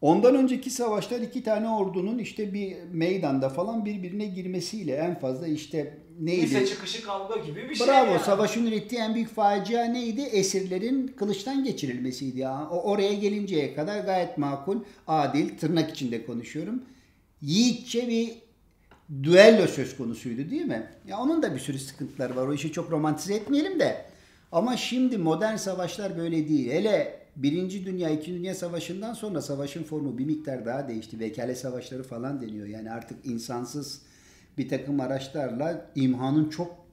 Ondan 0.06 0.36
önceki 0.36 0.70
savaşlar 0.70 1.20
iki 1.20 1.44
tane 1.44 1.70
ordunun 1.70 2.18
işte 2.18 2.54
bir 2.54 2.76
meydanda 2.92 3.50
falan 3.50 3.86
birbirine 3.86 4.26
girmesiyle 4.26 4.96
en 4.96 5.20
fazla 5.20 5.48
işte 5.48 5.98
neydi? 6.20 6.42
Lise 6.42 6.66
çıkışı 6.66 7.04
kavga 7.04 7.38
gibi 7.38 7.70
bir 7.70 7.76
şey 7.76 7.88
Bravo, 7.88 8.12
yani. 8.12 8.24
savaşın 8.24 8.66
ürettiği 8.66 9.02
en 9.02 9.16
büyük 9.16 9.36
facia 9.36 9.86
neydi? 9.86 10.22
Esirlerin 10.22 11.08
kılıçtan 11.08 11.64
geçirilmesiydi. 11.64 12.40
Ya. 12.40 12.68
O 12.72 12.92
oraya 12.92 13.14
gelinceye 13.14 13.76
kadar 13.76 14.00
gayet 14.00 14.38
makul, 14.38 14.78
adil, 15.08 15.58
tırnak 15.58 15.90
içinde 15.90 16.26
konuşuyorum. 16.26 16.84
Yiğitçe 17.42 18.08
bir 18.08 18.32
düello 19.24 19.68
söz 19.68 19.98
konusuydu 19.98 20.52
değil 20.52 20.66
mi? 20.66 20.90
Ya 21.08 21.20
onun 21.20 21.44
da 21.44 21.56
bir 21.56 21.60
sürü 21.60 21.80
sıkıntıları 21.80 22.36
var. 22.36 22.48
O 22.48 22.54
işi 22.54 22.72
çok 22.72 22.92
romantize 22.92 23.34
etmeyelim 23.36 23.80
de. 23.80 24.06
Ama 24.52 24.78
şimdi 24.78 25.18
modern 25.18 25.56
savaşlar 25.56 26.18
böyle 26.18 26.50
değil. 26.50 26.72
Hele 26.72 27.25
Birinci 27.36 27.86
Dünya, 27.86 28.10
İkinci 28.10 28.40
Dünya 28.40 28.56
Savaşı'ndan 28.56 29.14
sonra 29.14 29.42
savaşın 29.42 29.84
formu 29.84 30.18
bir 30.18 30.26
miktar 30.26 30.66
daha 30.66 30.88
değişti. 30.88 31.20
Vekale 31.20 31.56
savaşları 31.56 32.04
falan 32.04 32.42
deniyor. 32.42 32.68
Yani 32.68 32.92
artık 32.92 33.26
insansız 33.26 34.02
bir 34.58 34.70
takım 34.70 35.00
araçlarla 35.00 35.92
imhanın 35.96 36.50
çok 36.50 36.86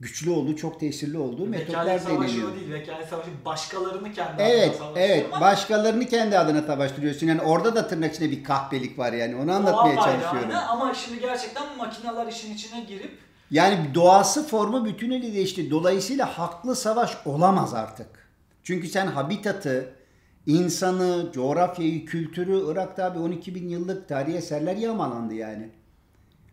güçlü 0.00 0.30
olduğu, 0.30 0.56
çok 0.56 0.80
tesirli 0.80 1.18
olduğu 1.18 1.52
vekale 1.52 1.58
metotlar 1.58 1.86
deniliyor. 1.86 2.20
Vekale 2.20 2.28
savaşı 2.28 2.46
o 2.46 2.54
değil. 2.54 2.72
Vekale 2.72 3.06
savaşı 3.06 3.30
başkalarını 3.44 4.12
kendi 4.12 4.42
evet, 4.42 4.80
adına. 4.82 4.98
Evet, 5.00 5.26
başkalarını 5.40 6.06
kendi 6.06 6.38
adına 6.38 6.62
savaştırıyorsun. 6.62 7.26
Yani 7.26 7.42
orada 7.42 7.74
da 7.74 7.88
tırnak 7.88 8.14
içinde 8.14 8.30
bir 8.30 8.44
kahpelik 8.44 8.98
var 8.98 9.12
yani. 9.12 9.36
Onu 9.36 9.52
anlatmaya 9.52 9.96
çalışıyorum. 9.96 10.50
Yani. 10.50 10.56
Ama 10.56 10.94
şimdi 10.94 11.20
gerçekten 11.20 11.76
makineler 11.76 12.26
işin 12.26 12.54
içine 12.54 12.80
girip 12.80 13.18
Yani 13.50 13.94
doğası 13.94 14.46
formu 14.46 14.84
bütünüyle 14.84 15.32
değişti. 15.32 15.70
Dolayısıyla 15.70 16.38
haklı 16.38 16.76
savaş 16.76 17.16
olamaz 17.24 17.74
artık. 17.74 18.23
Çünkü 18.64 18.88
sen 18.88 19.06
habitatı, 19.06 19.94
insanı, 20.46 21.32
coğrafyayı, 21.32 22.04
kültürü 22.06 22.72
Irak'ta 22.72 23.04
abi 23.04 23.18
12 23.18 23.54
bin 23.54 23.68
yıllık 23.68 24.08
tarihi 24.08 24.36
eserler 24.36 24.76
yağmalandı 24.76 25.34
yani. 25.34 25.68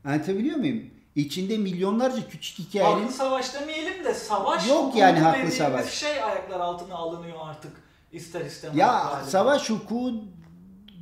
Anlatabiliyor 0.06 0.58
muyum? 0.58 0.84
İçinde 1.16 1.58
milyonlarca 1.58 2.28
küçük 2.30 2.60
hikayenin 2.60 3.02
Haklı 3.02 3.14
savaş 3.14 3.54
demeyelim 3.54 4.04
de 4.06 4.14
savaş 4.14 4.70
Yok 4.70 4.96
yani 4.96 5.20
haklı 5.20 5.52
savaş. 5.52 5.90
şey 5.94 6.24
ayaklar 6.24 6.60
altına 6.60 6.96
alınıyor 6.96 7.38
artık 7.44 7.72
ister 8.12 8.46
istemez. 8.46 8.78
Ya 8.78 8.88
galiba. 8.88 9.24
savaş 9.30 9.70
hukuku 9.70 10.14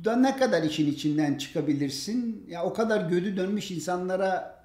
da 0.04 0.16
ne 0.16 0.36
kadar 0.36 0.62
işin 0.62 0.92
içinden 0.92 1.34
çıkabilirsin? 1.34 2.46
Ya 2.48 2.64
o 2.64 2.72
kadar 2.72 3.00
gödü 3.00 3.36
dönmüş 3.36 3.70
insanlara 3.70 4.59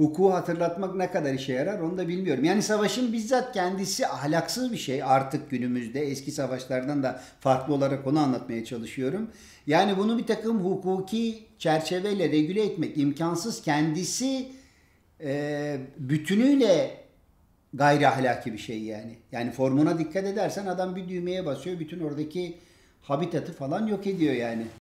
hukuku 0.00 0.32
hatırlatmak 0.32 0.94
ne 0.94 1.10
kadar 1.10 1.34
işe 1.34 1.52
yarar 1.52 1.78
onu 1.78 1.98
da 1.98 2.08
bilmiyorum. 2.08 2.44
Yani 2.44 2.62
savaşın 2.62 3.12
bizzat 3.12 3.52
kendisi 3.54 4.06
ahlaksız 4.06 4.72
bir 4.72 4.76
şey 4.76 5.02
artık 5.02 5.50
günümüzde. 5.50 6.00
Eski 6.00 6.32
savaşlardan 6.32 7.02
da 7.02 7.20
farklı 7.40 7.74
olarak 7.74 8.06
onu 8.06 8.20
anlatmaya 8.20 8.64
çalışıyorum. 8.64 9.30
Yani 9.66 9.96
bunu 9.96 10.18
bir 10.18 10.26
takım 10.26 10.64
hukuki 10.64 11.44
çerçeveyle 11.58 12.30
regüle 12.30 12.64
etmek 12.64 12.98
imkansız. 12.98 13.62
Kendisi 13.62 14.48
e, 15.20 15.76
bütünüyle 15.98 16.90
gayri 17.74 18.08
ahlaki 18.08 18.52
bir 18.52 18.58
şey 18.58 18.82
yani. 18.82 19.16
Yani 19.32 19.50
formuna 19.50 19.98
dikkat 19.98 20.24
edersen 20.24 20.66
adam 20.66 20.96
bir 20.96 21.08
düğmeye 21.08 21.46
basıyor 21.46 21.80
bütün 21.80 22.00
oradaki 22.00 22.58
habitatı 23.02 23.52
falan 23.52 23.86
yok 23.86 24.06
ediyor 24.06 24.34
yani. 24.34 24.62